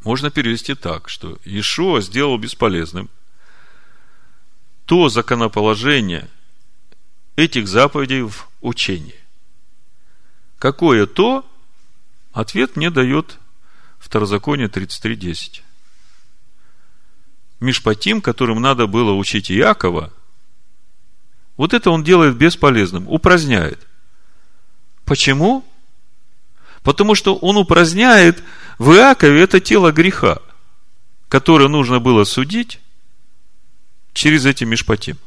можно 0.03 0.31
перевести 0.31 0.75
так, 0.75 1.09
что 1.09 1.39
Иешуа 1.45 2.01
сделал 2.01 2.39
бесполезным 2.39 3.11
то 4.85 5.09
законоположение 5.09 6.31
этих 7.35 7.67
заповедей 7.67 8.23
в 8.23 8.49
учении. 8.61 9.17
Какое 10.59 11.07
то? 11.07 11.45
Ответ 12.33 12.77
мне 12.77 12.91
дает 12.91 13.39
Второзаконие 13.99 14.69
33.10. 14.69 15.63
Мишпатим, 17.59 18.21
которым 18.21 18.61
надо 18.61 18.87
было 18.87 19.13
учить 19.13 19.51
Иакова, 19.51 20.13
вот 21.57 21.75
это 21.75 21.91
он 21.91 22.03
делает 22.03 22.37
бесполезным, 22.37 23.09
упраздняет. 23.09 23.87
Почему? 25.05 25.65
Потому 26.83 27.15
что 27.15 27.37
он 27.37 27.57
упраздняет 27.57 28.43
в 28.79 28.93
Иакове 28.93 29.41
это 29.41 29.61
тело 29.61 29.93
греха, 29.93 30.41
которое 31.29 31.69
нужно 31.69 31.99
было 31.99 32.25
судить 32.25 32.81
через 34.13 34.47
эти 34.47 34.65
мишпатим. 34.65 35.19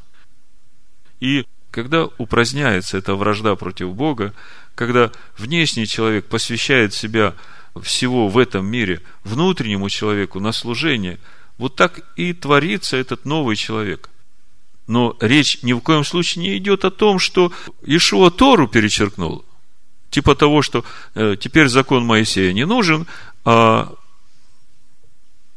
И 1.19 1.45
когда 1.71 2.05
упраздняется 2.17 2.97
эта 2.97 3.15
вражда 3.15 3.55
против 3.55 3.93
Бога, 3.93 4.33
когда 4.75 5.11
внешний 5.37 5.87
человек 5.87 6.25
посвящает 6.27 6.93
себя 6.93 7.35
всего 7.81 8.27
в 8.27 8.37
этом 8.37 8.65
мире 8.65 9.01
внутреннему 9.23 9.89
человеку 9.89 10.39
на 10.39 10.51
служение, 10.51 11.19
вот 11.57 11.75
так 11.75 12.01
и 12.15 12.33
творится 12.33 12.97
этот 12.97 13.25
новый 13.25 13.55
человек. 13.55 14.09
Но 14.89 15.15
речь 15.19 15.61
ни 15.61 15.71
в 15.73 15.81
коем 15.81 16.03
случае 16.03 16.43
не 16.43 16.57
идет 16.57 16.83
о 16.83 16.89
том, 16.89 17.19
что 17.19 17.53
Ишуа 17.83 18.31
Тору 18.31 18.67
перечеркнул. 18.67 19.45
Типа 20.09 20.33
того, 20.33 20.63
что 20.63 20.83
э, 21.13 21.35
теперь 21.39 21.67
закон 21.67 22.03
Моисея 22.03 22.51
не 22.53 22.65
нужен, 22.65 23.05
а 23.45 23.93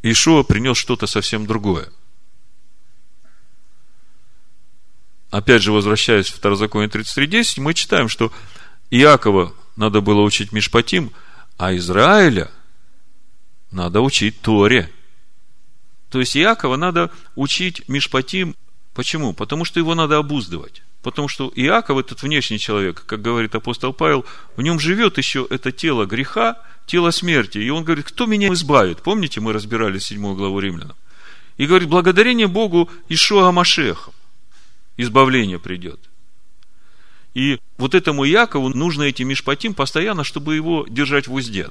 Ишуа 0.03 0.43
принес 0.43 0.77
что-то 0.77 1.07
совсем 1.07 1.47
другое. 1.47 1.89
Опять 5.31 5.63
же, 5.63 5.73
возвращаясь 5.73 6.29
в 6.29 6.37
Второзаконие 6.37 6.91
33.10, 6.91 7.63
мы 7.63 7.73
читаем, 7.73 8.11
что 8.11 8.31
Иакова 8.91 9.55
надо 9.77 10.03
было 10.03 10.21
учить 10.21 10.53
Мишпатим, 10.53 11.11
а 11.57 11.75
Израиля 11.77 12.51
надо 13.71 14.03
учить 14.03 14.43
Торе. 14.43 14.93
То 16.11 16.21
есть 16.21 16.37
Иакова 16.37 16.77
надо 16.77 17.11
учить 17.35 17.89
Мишпатим. 17.89 18.55
Почему? 18.95 19.33
Потому 19.33 19.65
что 19.65 19.81
его 19.81 19.95
надо 19.95 20.19
обуздывать. 20.19 20.83
Потому 21.03 21.29
что 21.29 21.51
Иаков, 21.55 21.99
этот 21.99 22.23
внешний 22.23 22.59
человек, 22.59 23.05
как 23.07 23.23
говорит 23.23 23.55
апостол 23.55 23.93
Павел, 23.93 24.25
в 24.57 24.63
нем 24.63 24.79
живет 24.79 25.19
еще 25.19 25.47
это 25.51 25.73
тело 25.73 26.05
греха, 26.07 26.61
тело 26.87 27.11
смерти. 27.11 27.59
И 27.59 27.71
он 27.71 27.85
говорит, 27.85 28.07
кто 28.07 28.27
меня 28.27 28.53
избавит? 28.53 29.03
Помните, 29.03 29.41
мы 29.41 29.53
разбирали 29.53 29.99
седьмую 29.99 30.37
главу 30.37 30.61
римлянам. 30.61 30.97
И 31.57 31.67
говорит, 31.67 31.89
благодарение 31.89 32.47
Богу 32.47 32.91
Ишуа 33.09 33.51
Машехом. 33.51 34.15
Избавление 34.97 35.59
придет. 35.59 35.99
И 37.35 37.59
вот 37.79 37.95
этому 37.95 38.25
Якову 38.25 38.69
нужно 38.69 39.05
эти 39.05 39.23
мишпатим 39.23 39.75
постоянно, 39.75 40.23
чтобы 40.23 40.55
его 40.55 40.87
держать 40.89 41.27
в 41.27 41.35
узде. 41.35 41.71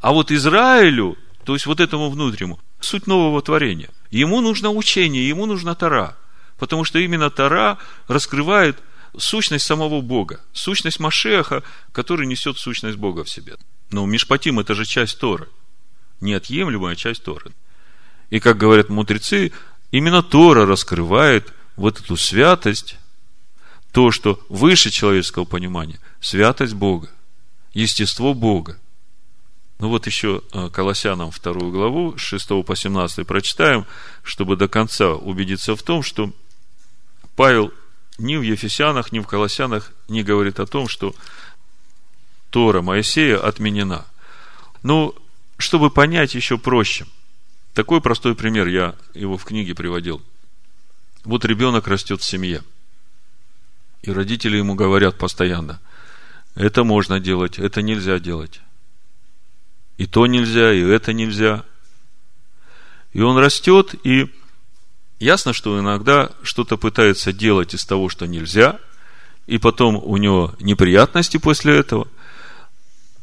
А 0.00 0.12
вот 0.12 0.30
Израилю, 0.30 1.16
то 1.44 1.54
есть 1.54 1.66
вот 1.66 1.80
этому 1.80 2.10
внутреннему, 2.10 2.60
суть 2.80 3.06
нового 3.06 3.40
творения. 3.40 3.88
Ему 4.10 4.40
нужно 4.40 4.70
учение, 4.70 5.28
ему 5.28 5.46
нужна 5.46 5.74
Тара. 5.74 6.16
Потому 6.58 6.84
что 6.84 6.98
именно 6.98 7.30
Тара 7.30 7.78
раскрывает 8.08 8.78
сущность 9.16 9.66
самого 9.66 10.00
Бога, 10.00 10.40
сущность 10.52 11.00
Машеха, 11.00 11.62
который 11.92 12.26
несет 12.26 12.58
сущность 12.58 12.96
Бога 12.96 13.24
в 13.24 13.30
себе. 13.30 13.56
Но 13.90 14.06
Мишпатим– 14.06 14.58
это 14.60 14.74
же 14.74 14.84
часть 14.84 15.18
Торы, 15.18 15.48
неотъемлемая 16.20 16.96
часть 16.96 17.22
Торы. 17.22 17.52
И, 18.30 18.40
как 18.40 18.56
говорят 18.56 18.88
мудрецы, 18.88 19.52
именно 19.90 20.22
Тора 20.22 20.66
раскрывает 20.66 21.52
вот 21.76 22.00
эту 22.00 22.16
святость, 22.16 22.96
то, 23.92 24.10
что 24.10 24.40
выше 24.48 24.90
человеческого 24.90 25.44
понимания, 25.44 26.00
святость 26.20 26.74
Бога, 26.74 27.08
естество 27.72 28.34
Бога. 28.34 28.78
Ну 29.78 29.88
вот 29.88 30.06
еще 30.06 30.42
э, 30.52 30.70
Колоссянам 30.70 31.30
вторую 31.30 31.70
главу, 31.70 32.16
с 32.16 32.20
6 32.20 32.64
по 32.64 32.74
17 32.74 33.26
прочитаем, 33.26 33.86
чтобы 34.22 34.56
до 34.56 34.68
конца 34.68 35.14
убедиться 35.14 35.76
в 35.76 35.82
том, 35.82 36.02
что 36.02 36.32
Павел 37.34 37.72
ни 38.18 38.36
в 38.36 38.42
Ефесянах, 38.42 39.12
ни 39.12 39.20
в 39.20 39.26
Колоссянах 39.26 39.92
не 40.08 40.22
говорит 40.22 40.60
о 40.60 40.66
том, 40.66 40.88
что 40.88 41.14
Тора 42.48 42.80
Моисея 42.80 43.38
отменена. 43.38 44.06
Ну, 44.82 45.14
чтобы 45.58 45.90
понять 45.90 46.34
еще 46.34 46.56
проще. 46.56 47.06
Такой 47.74 48.00
простой 48.00 48.34
пример, 48.34 48.68
я 48.68 48.94
его 49.12 49.36
в 49.36 49.44
книге 49.44 49.74
приводил. 49.74 50.22
Вот 51.24 51.44
ребенок 51.44 51.86
растет 51.88 52.22
в 52.22 52.24
семье. 52.24 52.62
И 54.00 54.10
родители 54.10 54.56
ему 54.56 54.74
говорят 54.74 55.18
постоянно, 55.18 55.80
это 56.54 56.84
можно 56.84 57.20
делать, 57.20 57.58
это 57.58 57.82
нельзя 57.82 58.18
делать. 58.18 58.60
И 59.98 60.06
то 60.06 60.26
нельзя, 60.26 60.72
и 60.72 60.80
это 60.80 61.12
нельзя. 61.12 61.64
И 63.12 63.22
он 63.22 63.38
растет, 63.38 63.94
и 64.04 64.30
Ясно, 65.18 65.54
что 65.54 65.80
иногда 65.80 66.30
что-то 66.42 66.76
пытается 66.76 67.32
делать 67.32 67.72
из 67.74 67.86
того, 67.86 68.08
что 68.10 68.26
нельзя, 68.26 68.78
и 69.46 69.56
потом 69.58 69.96
у 69.96 70.16
него 70.18 70.54
неприятности 70.60 71.38
после 71.38 71.76
этого. 71.76 72.08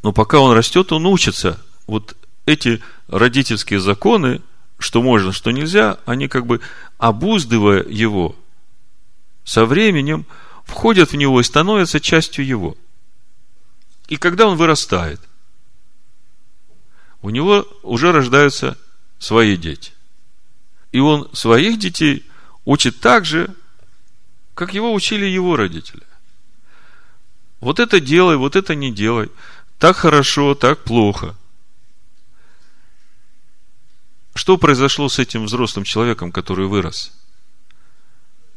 Но 0.02 0.12
пока 0.12 0.40
он 0.40 0.56
растет, 0.56 0.92
он 0.92 1.06
учится. 1.06 1.60
Вот 1.86 2.16
эти 2.46 2.82
родительские 3.08 3.80
законы, 3.80 4.42
что 4.80 5.04
можно, 5.04 5.32
что 5.32 5.52
нельзя, 5.52 6.00
они 6.06 6.28
как 6.28 6.48
бы 6.48 6.62
обуздывая 6.98 7.84
его, 7.84 8.36
со 9.44 9.66
временем 9.66 10.26
входят 10.64 11.12
в 11.12 11.16
него 11.16 11.40
и 11.40 11.44
становятся 11.44 12.00
частью 12.00 12.46
его. 12.46 12.76
И 14.08 14.18
когда 14.18 14.48
он 14.48 14.58
вырастает, 14.58 15.22
у 17.24 17.30
него 17.30 17.66
уже 17.82 18.12
рождаются 18.12 18.78
свои 19.18 19.56
дети. 19.58 19.94
И 20.92 21.00
он 21.00 21.30
своих 21.34 21.80
детей 21.80 22.30
учит 22.66 23.00
так 23.00 23.26
же, 23.26 23.50
как 24.54 24.74
его 24.74 24.94
учили 24.94 25.26
его 25.26 25.56
родители. 25.56 26.04
Вот 27.62 27.80
это 27.80 28.02
делай, 28.02 28.36
вот 28.36 28.58
это 28.58 28.76
не 28.76 28.92
делай. 28.92 29.32
Так 29.80 29.96
хорошо, 29.96 30.54
так 30.54 30.84
плохо. 30.84 31.36
Что 34.36 34.58
произошло 34.58 35.08
с 35.08 35.18
этим 35.18 35.46
взрослым 35.46 35.86
человеком, 35.86 36.32
который 36.32 36.68
вырос? 36.68 37.14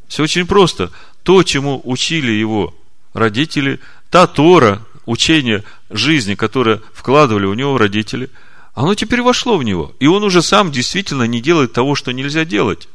Все 0.09 0.25
очень 0.25 0.47
просто. 0.47 0.91
То, 1.23 1.45
чему 1.45 1.81
учили 1.85 2.33
его 2.33 2.75
родители, 3.13 3.79
та 4.11 4.27
Тора, 4.27 4.85
учение 5.05 5.63
жизни, 5.89 6.35
которое 6.35 6.83
вкладывали 6.93 7.47
у 7.47 7.55
него 7.55 7.79
родители, 7.79 8.29
оно 8.77 8.95
теперь 8.95 9.23
вошло 9.23 9.57
в 9.57 9.65
него. 9.65 9.97
И 10.01 10.07
он 10.07 10.23
уже 10.23 10.43
сам 10.43 10.71
действительно 10.71 11.23
не 11.23 11.41
делает 11.41 11.73
того, 11.73 11.95
что 11.95 12.13
нельзя 12.13 12.45
делать. 12.45 12.89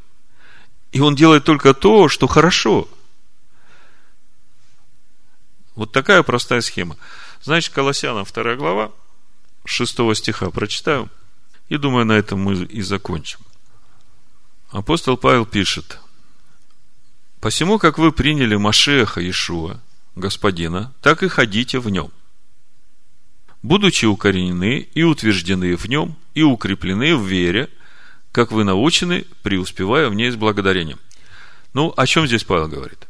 И 0.92 1.02
он 1.02 1.16
делает 1.16 1.44
только 1.44 1.74
то, 1.74 2.08
что 2.08 2.28
хорошо. 2.28 2.88
Вот 5.74 5.92
такая 5.92 6.22
простая 6.22 6.62
схема. 6.62 6.98
Значит, 7.42 7.74
Колоссянам 7.74 8.26
2 8.32 8.56
глава, 8.58 8.92
6 9.66 10.16
стиха 10.16 10.52
прочитаю. 10.52 11.10
И 11.68 11.78
думаю, 11.78 12.06
на 12.06 12.14
этом 12.14 12.40
мы 12.40 12.64
и 12.64 12.82
закончим. 12.84 13.40
Апостол 14.70 15.18
Павел 15.18 15.48
пишет. 15.48 16.00
Посему, 17.40 17.80
как 17.80 17.98
вы 17.98 18.12
приняли 18.12 18.56
Машеха 18.56 19.28
Ишуа, 19.28 19.80
Господина, 20.16 20.94
так 21.02 21.24
и 21.24 21.28
ходите 21.28 21.80
в 21.80 21.90
нем. 21.90 22.12
Будучи 23.64 24.06
укоренены 24.06 24.88
и 24.94 25.04
утверждены 25.04 25.76
в 25.76 25.86
нем, 25.88 26.16
и 26.34 26.42
укреплены 26.44 27.16
в 27.16 27.26
вере– 27.26 27.70
как 28.32 28.52
вы 28.52 28.64
научены, 28.64 29.26
преуспевая 29.44 30.10
в 30.10 30.14
ней 30.14 30.32
с 30.32 30.36
благодарением. 30.36 31.00
Ну, 31.74 31.94
о 31.96 32.08
чем 32.08 32.28
здесь 32.28 32.44
Павел 32.44 32.68
говорит? 32.68 33.08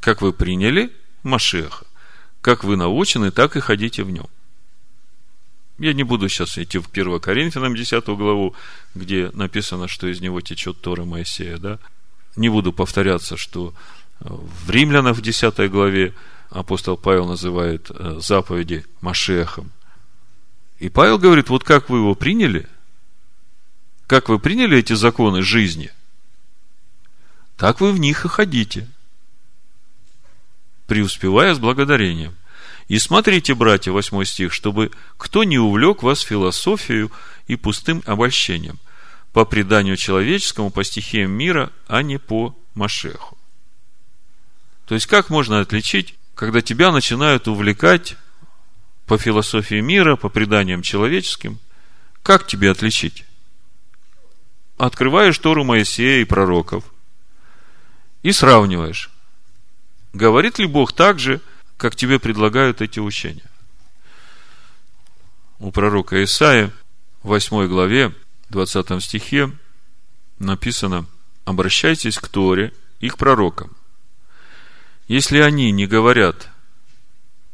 Как 0.00 0.20
вы 0.20 0.32
приняли 0.32 0.92
Машеха, 1.22 1.86
как 2.40 2.64
вы 2.64 2.76
научены, 2.76 3.30
так 3.30 3.56
и 3.56 3.60
ходите 3.60 4.02
в 4.02 4.10
нем. 4.10 4.26
Я 5.78 5.92
не 5.92 6.02
буду 6.02 6.28
сейчас 6.28 6.58
идти 6.58 6.78
в 6.78 6.88
1 6.90 7.20
Коринфянам 7.20 7.74
10 7.74 8.04
главу, 8.06 8.54
где 8.94 9.30
написано, 9.32 9.88
что 9.88 10.08
из 10.08 10.20
него 10.20 10.40
течет 10.40 10.80
Тора 10.80 11.04
Моисея, 11.04 11.58
да? 11.58 11.78
Не 12.36 12.48
буду 12.48 12.72
повторяться, 12.72 13.36
что 13.36 13.74
в 14.20 14.70
Римлянах 14.70 15.16
в 15.16 15.22
10 15.22 15.70
главе 15.70 16.14
апостол 16.50 16.96
Павел 16.96 17.26
называет 17.26 17.90
э, 17.90 18.18
заповеди 18.20 18.84
Машехом. 19.00 19.70
И 20.78 20.88
Павел 20.88 21.18
говорит, 21.18 21.48
вот 21.48 21.64
как 21.64 21.88
вы 21.88 21.98
его 21.98 22.14
приняли– 22.14 22.68
как 24.10 24.28
вы 24.28 24.40
приняли 24.40 24.76
эти 24.76 24.92
законы 24.94 25.40
жизни, 25.40 25.92
так 27.56 27.80
вы 27.80 27.92
в 27.92 28.00
них 28.00 28.24
и 28.24 28.28
ходите, 28.28 28.88
преуспевая 30.88 31.54
с 31.54 31.60
благодарением. 31.60 32.34
И 32.88 32.98
смотрите, 32.98 33.54
братья, 33.54 33.92
восьмой 33.92 34.26
стих, 34.26 34.52
чтобы 34.52 34.90
кто 35.16 35.44
не 35.44 35.60
увлек 35.60 36.02
вас 36.02 36.22
философию 36.22 37.12
и 37.46 37.54
пустым 37.54 38.02
обольщением, 38.04 38.80
по 39.32 39.44
преданию 39.44 39.96
человеческому, 39.96 40.70
по 40.70 40.82
стихиям 40.82 41.30
мира, 41.30 41.70
а 41.86 42.02
не 42.02 42.18
по 42.18 42.58
Машеху. 42.74 43.38
То 44.86 44.96
есть, 44.96 45.06
как 45.06 45.30
можно 45.30 45.60
отличить, 45.60 46.16
когда 46.40 46.62
тебя 46.62 46.90
начинают 46.90 47.48
увлекать 47.48 48.16
по 49.04 49.18
философии 49.18 49.82
мира, 49.82 50.16
по 50.16 50.30
преданиям 50.30 50.80
человеческим, 50.80 51.58
как 52.22 52.46
тебе 52.46 52.70
отличить? 52.70 53.26
открываешь 54.78 55.36
Тору 55.36 55.64
Моисея 55.64 56.22
и 56.22 56.24
пророков 56.24 56.84
и 58.22 58.32
сравниваешь. 58.32 59.10
Говорит 60.14 60.58
ли 60.58 60.64
Бог 60.64 60.94
так 60.94 61.18
же, 61.18 61.42
как 61.76 61.94
тебе 61.94 62.18
предлагают 62.18 62.80
эти 62.80 63.00
учения? 63.00 63.50
У 65.58 65.70
пророка 65.70 66.24
Исаия 66.24 66.72
в 67.22 67.28
8 67.28 67.66
главе, 67.68 68.14
20 68.48 69.02
стихе 69.04 69.52
написано 70.38 71.04
«Обращайтесь 71.44 72.16
к 72.16 72.28
Торе 72.28 72.72
и 73.00 73.10
к 73.10 73.18
пророкам. 73.18 73.76
Если 75.10 75.38
они 75.38 75.72
не 75.72 75.88
говорят, 75.88 76.50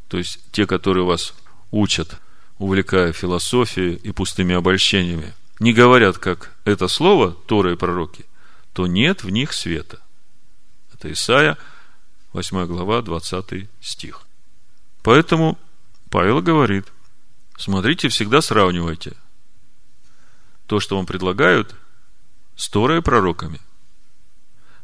то 0.08 0.18
есть 0.18 0.40
те, 0.52 0.66
которые 0.66 1.06
вас 1.06 1.32
учат, 1.70 2.18
увлекая 2.58 3.14
философией 3.14 3.94
и 3.94 4.12
пустыми 4.12 4.54
обольщениями, 4.54 5.32
не 5.58 5.72
говорят, 5.72 6.18
как 6.18 6.52
это 6.66 6.86
слово, 6.86 7.32
Тора 7.32 7.72
и 7.72 7.76
пророки, 7.76 8.26
то 8.74 8.86
нет 8.86 9.24
в 9.24 9.30
них 9.30 9.54
света. 9.54 10.02
Это 10.92 11.10
Исаия, 11.10 11.56
8 12.34 12.66
глава, 12.66 13.00
20 13.00 13.70
стих. 13.80 14.20
Поэтому 15.02 15.58
Павел 16.10 16.42
говорит, 16.42 16.84
смотрите, 17.56 18.10
всегда 18.10 18.42
сравнивайте 18.42 19.16
то, 20.66 20.78
что 20.78 20.96
вам 20.96 21.06
предлагают, 21.06 21.74
с 22.54 22.68
Торой 22.68 22.98
и 22.98 23.00
пророками, 23.00 23.62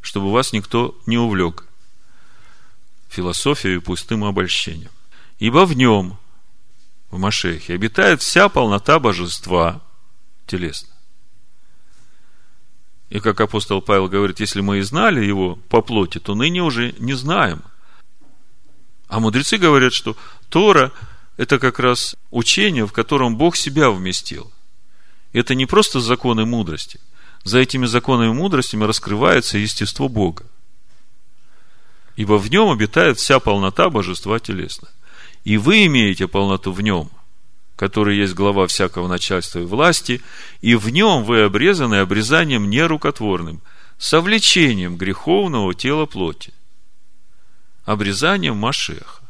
чтобы 0.01 0.31
вас 0.31 0.53
никто 0.53 0.99
не 1.05 1.19
увлек 1.19 1.65
философией 3.13 3.77
и 3.77 3.79
пустым 3.79 4.23
обольщением. 4.23 4.91
Ибо 5.39 5.65
в 5.65 5.75
нем, 5.75 6.17
в 7.11 7.19
Машехе, 7.19 7.73
обитает 7.73 8.21
вся 8.21 8.49
полнота 8.49 8.99
божества– 8.99 9.81
телесно. 10.47 10.89
И 13.09 13.19
как 13.19 13.39
апостол 13.41 13.81
Павел 13.81 14.07
говорит, 14.07 14.39
если 14.39 14.61
мы 14.61 14.79
и 14.79 14.81
знали 14.81 15.23
его 15.23 15.55
по 15.69 15.81
плоти, 15.81 16.19
то 16.19 16.33
ныне 16.33 16.63
уже 16.63 16.95
не 16.97 17.13
знаем. 17.13 17.61
А 19.07 19.19
мудрецы 19.19 19.57
говорят, 19.57 19.93
что 19.93 20.17
Тора– 20.49 20.91
это 21.37 21.59
как 21.59 21.79
раз 21.79 22.15
учение, 22.31 22.87
в 22.87 22.93
котором 22.93 23.37
Бог 23.37 23.55
себя 23.55 23.91
вместил. 23.91 24.51
Это 25.31 25.53
не 25.53 25.65
просто 25.67 25.99
законы 25.99 26.45
мудрости. 26.45 26.99
За 27.43 27.59
этими 27.59 27.85
законами 27.85 28.31
мудростями 28.31 28.85
раскрывается 28.85 29.57
естество 29.57 30.07
Бога. 30.07 30.45
Ибо 32.15 32.37
в 32.37 32.49
нем 32.49 32.69
обитает 32.69 33.17
вся 33.17 33.39
полнота 33.39 33.89
божества 33.89 34.39
телесно. 34.39 34.89
И 35.43 35.57
вы 35.57 35.85
имеете 35.87 36.27
полноту 36.27 36.71
в 36.71 36.81
нем– 36.81 37.09
который 37.75 38.17
есть 38.17 38.33
глава 38.33 38.67
всякого 38.67 39.07
начальства 39.07 39.59
и 39.59 39.65
власти, 39.65 40.21
и 40.61 40.75
в 40.75 40.89
нем 40.89 41.23
вы 41.23 41.41
обрезаны 41.41 41.95
обрезанием 41.95 42.69
нерукотворным, 42.69 43.61
совлечением 43.97 44.97
греховного 44.97 45.73
тела 45.73 46.05
плоти, 46.05 46.53
обрезанием 47.85 48.57
Машеха. 48.57 49.21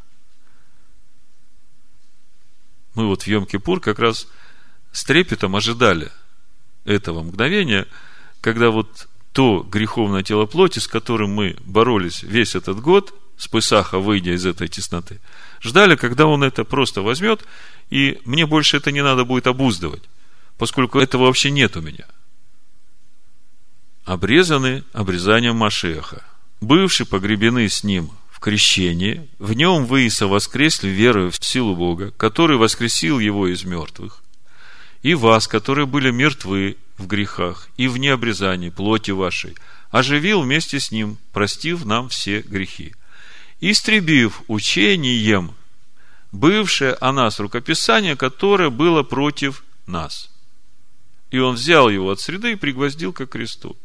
Мы 2.95 3.07
вот 3.07 3.23
в 3.23 3.27
Йом-Кипур 3.27 3.79
как 3.79 3.97
раз 3.97 4.27
с 4.91 5.03
трепетом 5.03 5.55
ожидали 5.55 6.11
этого 6.85 7.23
мгновения, 7.23 7.87
когда 8.41 8.69
вот 8.69 9.07
то 9.33 9.67
греховное 9.69 10.23
тело 10.23 10.45
плоти, 10.45 10.79
с 10.79 10.87
которым 10.87 11.31
мы 11.31 11.57
боролись 11.65 12.23
весь 12.23 12.55
этот 12.55 12.79
год, 12.79 13.13
с 13.35 13.47
Пысаха, 13.47 13.99
выйдя 13.99 14.35
из 14.35 14.45
этой 14.45 14.67
тесноты, 14.67 15.19
ждали, 15.59 15.95
когда 15.95 16.27
он 16.27 16.43
это 16.43 16.63
просто 16.63 17.01
возьмет 17.01 17.43
и 17.89 18.19
мне 18.25 18.45
больше 18.45 18.77
это 18.77 18.91
не 18.91 19.03
надо 19.03 19.23
будет 19.23 19.45
обуздывать, 19.45 20.01
поскольку 20.57 20.99
этого 20.99 21.25
вообще 21.25 21.51
нет 21.51 21.77
у 21.77 21.81
меня. 21.81 22.05
Обрезаны 24.05 24.83
обрезанием 24.93 25.55
Машеха, 25.55 26.23
бывшие 26.59 27.07
погребены 27.07 27.69
с 27.69 27.83
ним 27.83 28.09
в 28.31 28.39
крещении, 28.39 29.29
в 29.39 29.53
нем 29.53 29.85
вы 29.85 30.07
и 30.07 30.09
совоскресли 30.09 30.89
верою 30.89 31.29
в 31.29 31.43
силу 31.43 31.75
Бога, 31.75 32.11
который 32.17 32.57
воскресил 32.57 33.19
его 33.19 33.47
из 33.47 33.63
мертвых, 33.63 34.23
и 35.03 35.13
вас, 35.13 35.47
которые 35.47 35.85
были 35.85 36.09
мертвы 36.09 36.77
в 36.97 37.07
грехах 37.07 37.69
и 37.77 37.87
в 37.87 37.97
необрезании 37.97 38.69
плоти 38.69 39.11
вашей, 39.11 39.55
оживил 39.89 40.41
вместе 40.41 40.79
с 40.79 40.91
ним, 40.91 41.17
простив 41.31 41.85
нам 41.85 42.09
все 42.09 42.41
грехи, 42.41 42.95
истребив 43.59 44.41
учением 44.47 45.55
бывшее 46.31 46.93
о 46.93 47.11
нас 47.11 47.39
рукописание, 47.39 48.15
которое 48.15 48.69
было 48.69 49.03
против 49.03 49.63
нас. 49.85 50.29
И 51.31 51.39
он 51.39 51.55
взял 51.55 51.89
его 51.89 52.11
от 52.11 52.19
среды 52.19 52.53
и 52.53 52.55
пригвоздил 52.55 53.13
ко 53.13 53.25
кресту. 53.25 53.77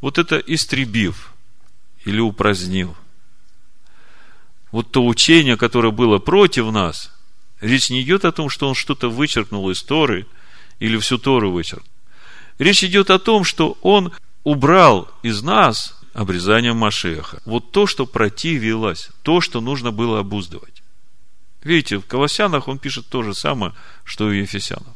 Вот 0.00 0.18
это 0.18 0.38
истребив 0.38 1.32
или 2.04 2.20
упразднил. 2.20 2.96
Вот 4.70 4.90
то 4.90 5.06
учение, 5.06 5.56
которое 5.56 5.92
было 5.92 6.18
против 6.18 6.70
нас, 6.72 7.12
речь 7.60 7.90
не 7.90 8.02
идет 8.02 8.24
о 8.24 8.32
том, 8.32 8.50
что 8.50 8.68
он 8.68 8.74
что-то 8.74 9.08
вычеркнул 9.08 9.70
из 9.70 9.82
Торы 9.82 10.26
или 10.80 10.98
всю 10.98 11.16
Тору 11.16 11.52
вычеркнул. 11.52 11.93
Речь 12.58 12.84
идет 12.84 13.10
о 13.10 13.18
том, 13.18 13.44
что 13.44 13.76
Он 13.82 14.12
убрал 14.44 15.10
из 15.22 15.42
нас 15.42 15.98
обрезанием 16.12 16.76
Машеха. 16.76 17.42
Вот 17.44 17.72
то, 17.72 17.86
что 17.86 18.06
противилось, 18.06 19.10
то, 19.22 19.40
что 19.40 19.60
нужно 19.60 19.90
было 19.90 20.20
обуздывать. 20.20 20.82
Видите, 21.62 21.98
в 21.98 22.06
Колоссянах 22.06 22.68
он 22.68 22.78
пишет 22.78 23.06
то 23.08 23.22
же 23.22 23.34
самое, 23.34 23.72
что 24.04 24.30
и 24.30 24.38
в 24.38 24.42
Ефесянах. 24.42 24.94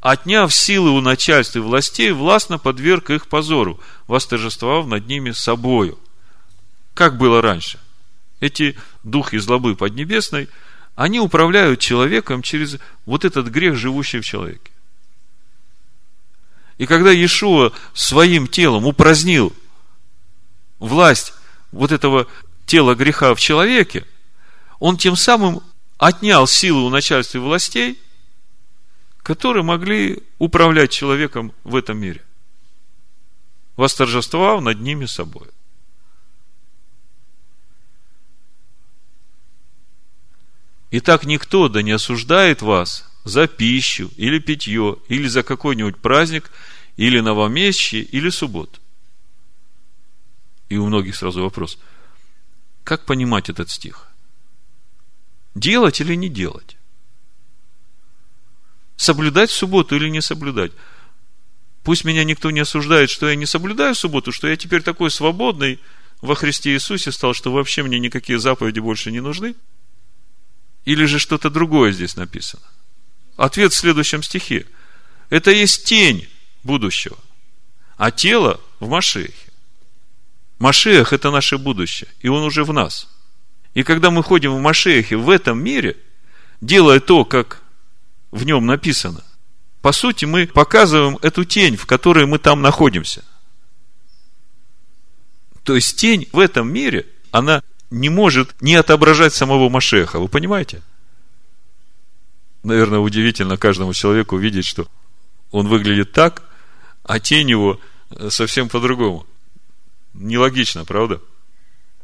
Отняв 0.00 0.54
силы 0.54 0.90
у 0.90 1.00
начальства 1.00 1.58
и 1.58 1.62
властей, 1.62 2.12
властно 2.12 2.58
подверг 2.58 3.10
их 3.10 3.26
позору, 3.26 3.80
восторжествовав 4.06 4.86
над 4.86 5.08
ними 5.08 5.32
собою. 5.32 5.98
Как 6.94 7.16
было 7.16 7.42
раньше? 7.42 7.80
Эти 8.38 8.76
духи 9.02 9.38
злобы 9.38 9.74
поднебесной, 9.74 10.48
они 10.94 11.18
управляют 11.18 11.80
человеком 11.80 12.42
через 12.42 12.78
вот 13.06 13.24
этот 13.24 13.48
грех, 13.48 13.74
живущий 13.74 14.20
в 14.20 14.24
человеке. 14.24 14.70
И 16.78 16.86
когда 16.86 17.10
Иешуа 17.10 17.72
своим 17.92 18.46
телом 18.46 18.86
упразднил 18.86 19.52
власть 20.78 21.34
вот 21.72 21.90
этого 21.90 22.28
тела 22.66 22.94
греха 22.94 23.34
в 23.34 23.40
человеке, 23.40 24.06
он 24.78 24.96
тем 24.96 25.16
самым 25.16 25.60
отнял 25.98 26.46
силу 26.46 26.86
у 26.86 26.90
начальства 26.90 27.38
и 27.38 27.40
властей, 27.40 28.00
которые 29.24 29.64
могли 29.64 30.22
управлять 30.38 30.92
человеком 30.92 31.52
в 31.64 31.74
этом 31.74 31.98
мире, 31.98 32.24
восторжествовав 33.76 34.62
над 34.62 34.80
ними 34.80 35.06
собой. 35.06 35.48
Итак, 40.92 41.24
никто 41.24 41.68
да 41.68 41.82
не 41.82 41.90
осуждает 41.90 42.62
вас 42.62 43.07
за 43.28 43.46
пищу 43.46 44.10
или 44.16 44.38
питье, 44.38 44.96
или 45.08 45.28
за 45.28 45.42
какой-нибудь 45.42 45.98
праздник, 45.98 46.50
или 46.96 47.20
новомесячие, 47.20 48.02
или 48.02 48.30
суббот. 48.30 48.80
И 50.68 50.76
у 50.76 50.86
многих 50.86 51.16
сразу 51.16 51.42
вопрос, 51.42 51.78
как 52.84 53.04
понимать 53.04 53.48
этот 53.50 53.70
стих? 53.70 54.08
Делать 55.54 56.00
или 56.00 56.14
не 56.14 56.28
делать? 56.28 56.76
Соблюдать 58.96 59.50
субботу 59.50 59.94
или 59.96 60.08
не 60.08 60.20
соблюдать? 60.20 60.72
Пусть 61.84 62.04
меня 62.04 62.24
никто 62.24 62.50
не 62.50 62.60
осуждает, 62.60 63.10
что 63.10 63.28
я 63.28 63.36
не 63.36 63.46
соблюдаю 63.46 63.94
субботу, 63.94 64.32
что 64.32 64.48
я 64.48 64.56
теперь 64.56 64.82
такой 64.82 65.10
свободный 65.10 65.80
во 66.20 66.34
Христе 66.34 66.72
Иисусе 66.72 67.12
стал, 67.12 67.32
что 67.32 67.52
вообще 67.52 67.82
мне 67.82 67.98
никакие 67.98 68.38
заповеди 68.38 68.80
больше 68.80 69.12
не 69.12 69.20
нужны. 69.20 69.54
Или 70.84 71.04
же 71.04 71.18
что-то 71.18 71.50
другое 71.50 71.92
здесь 71.92 72.16
написано? 72.16 72.66
Ответ 73.38 73.72
в 73.72 73.76
следующем 73.76 74.22
стихе. 74.22 74.66
Это 75.30 75.50
есть 75.50 75.86
тень 75.86 76.28
будущего, 76.62 77.16
а 77.96 78.10
тело 78.10 78.60
в 78.80 78.88
Машехе. 78.90 79.32
Машех– 80.58 81.12
это 81.14 81.30
наше 81.30 81.56
будущее, 81.56 82.10
и 82.20 82.28
он 82.28 82.42
уже 82.42 82.64
в 82.64 82.74
нас– 82.74 83.08
и 83.78 83.84
когда 83.84 84.10
мы 84.10 84.24
ходим 84.24 84.56
в 84.56 84.60
Машехе 84.60 85.16
в 85.16 85.30
этом 85.30 85.62
мире, 85.62 85.96
делая 86.60 86.98
то, 86.98 87.24
как 87.24 87.62
в 88.32 88.44
нем 88.44 88.66
написано, 88.66 89.22
по 89.82 89.92
сути, 89.92 90.24
мы 90.24 90.48
показываем 90.48 91.16
эту 91.22 91.44
тень, 91.44 91.76
в 91.76 91.86
которой 91.86 92.26
мы 92.26 92.40
там 92.40 92.60
находимся. 92.60 93.24
То 95.62 95.76
есть 95.76 95.96
тень 95.96 96.26
в 96.32 96.40
этом 96.40 96.72
мире, 96.72 97.06
она 97.30 97.62
не 97.90 98.08
может 98.08 98.60
не 98.60 98.74
отображать 98.74 99.32
самого 99.32 99.68
Машеха. 99.68 100.18
Вы 100.18 100.26
понимаете? 100.26 100.82
Наверное, 102.68 102.98
удивительно 102.98 103.56
каждому 103.56 103.94
человеку 103.94 104.36
увидеть, 104.36 104.66
что 104.66 104.86
он 105.52 105.68
выглядит 105.68 106.12
так, 106.12 106.42
а 107.02 107.18
тень 107.18 107.48
его 107.48 107.80
совсем 108.28 108.68
по-другому. 108.68 109.24
Нелогично, 110.12 110.84
правда? 110.84 111.18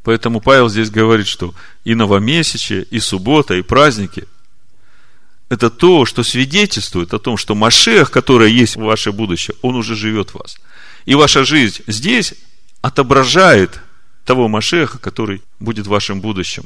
Поэтому 0.04 0.40
Павел 0.40 0.70
здесь 0.70 0.88
говорит, 0.88 1.26
что 1.26 1.54
и 1.84 1.94
новомесячие, 1.94 2.84
и 2.84 2.98
суббота, 2.98 3.52
и 3.56 3.60
праздники– 3.60 4.24
это 5.50 5.68
то, 5.68 6.06
что 6.06 6.22
свидетельствует 6.22 7.12
о 7.12 7.18
том, 7.18 7.36
что 7.36 7.54
Машех, 7.54 8.10
который 8.10 8.50
есть 8.50 8.76
в 8.76 8.80
ваше 8.80 9.12
будущее, 9.12 9.54
он 9.60 9.76
уже 9.76 9.94
живет 9.94 10.30
в 10.30 10.38
вас. 10.38 10.56
И 11.04 11.14
ваша 11.14 11.44
жизнь 11.44 11.82
здесь 11.86 12.32
отображает 12.80 13.82
того 14.24 14.48
Машеха, 14.48 14.96
который 14.96 15.42
будет 15.60 15.86
в 15.86 15.90
вашем 15.90 16.22
будущем, 16.22 16.64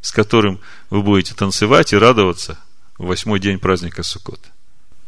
с 0.00 0.12
которым 0.12 0.60
вы 0.90 1.02
будете 1.02 1.34
танцевать 1.34 1.92
и 1.92 1.96
радоваться 1.96 2.56
восьмой 3.06 3.40
день 3.40 3.58
праздника 3.58 4.02
Суккот, 4.02 4.40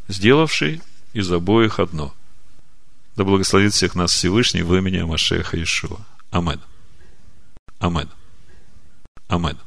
сделавший 0.08 0.80
из 1.12 1.30
обоих 1.30 1.78
одно. 1.78 2.14
Да 3.16 3.24
благословит 3.24 3.74
всех 3.74 3.94
нас 3.94 4.12
Всевышний 4.12 4.62
в 4.62 4.74
имени 4.74 5.02
Машеха 5.02 5.62
Ишуа. 5.62 6.00
Аминь. 6.30 6.60
Амен. 7.78 8.08
Амен. 9.28 9.58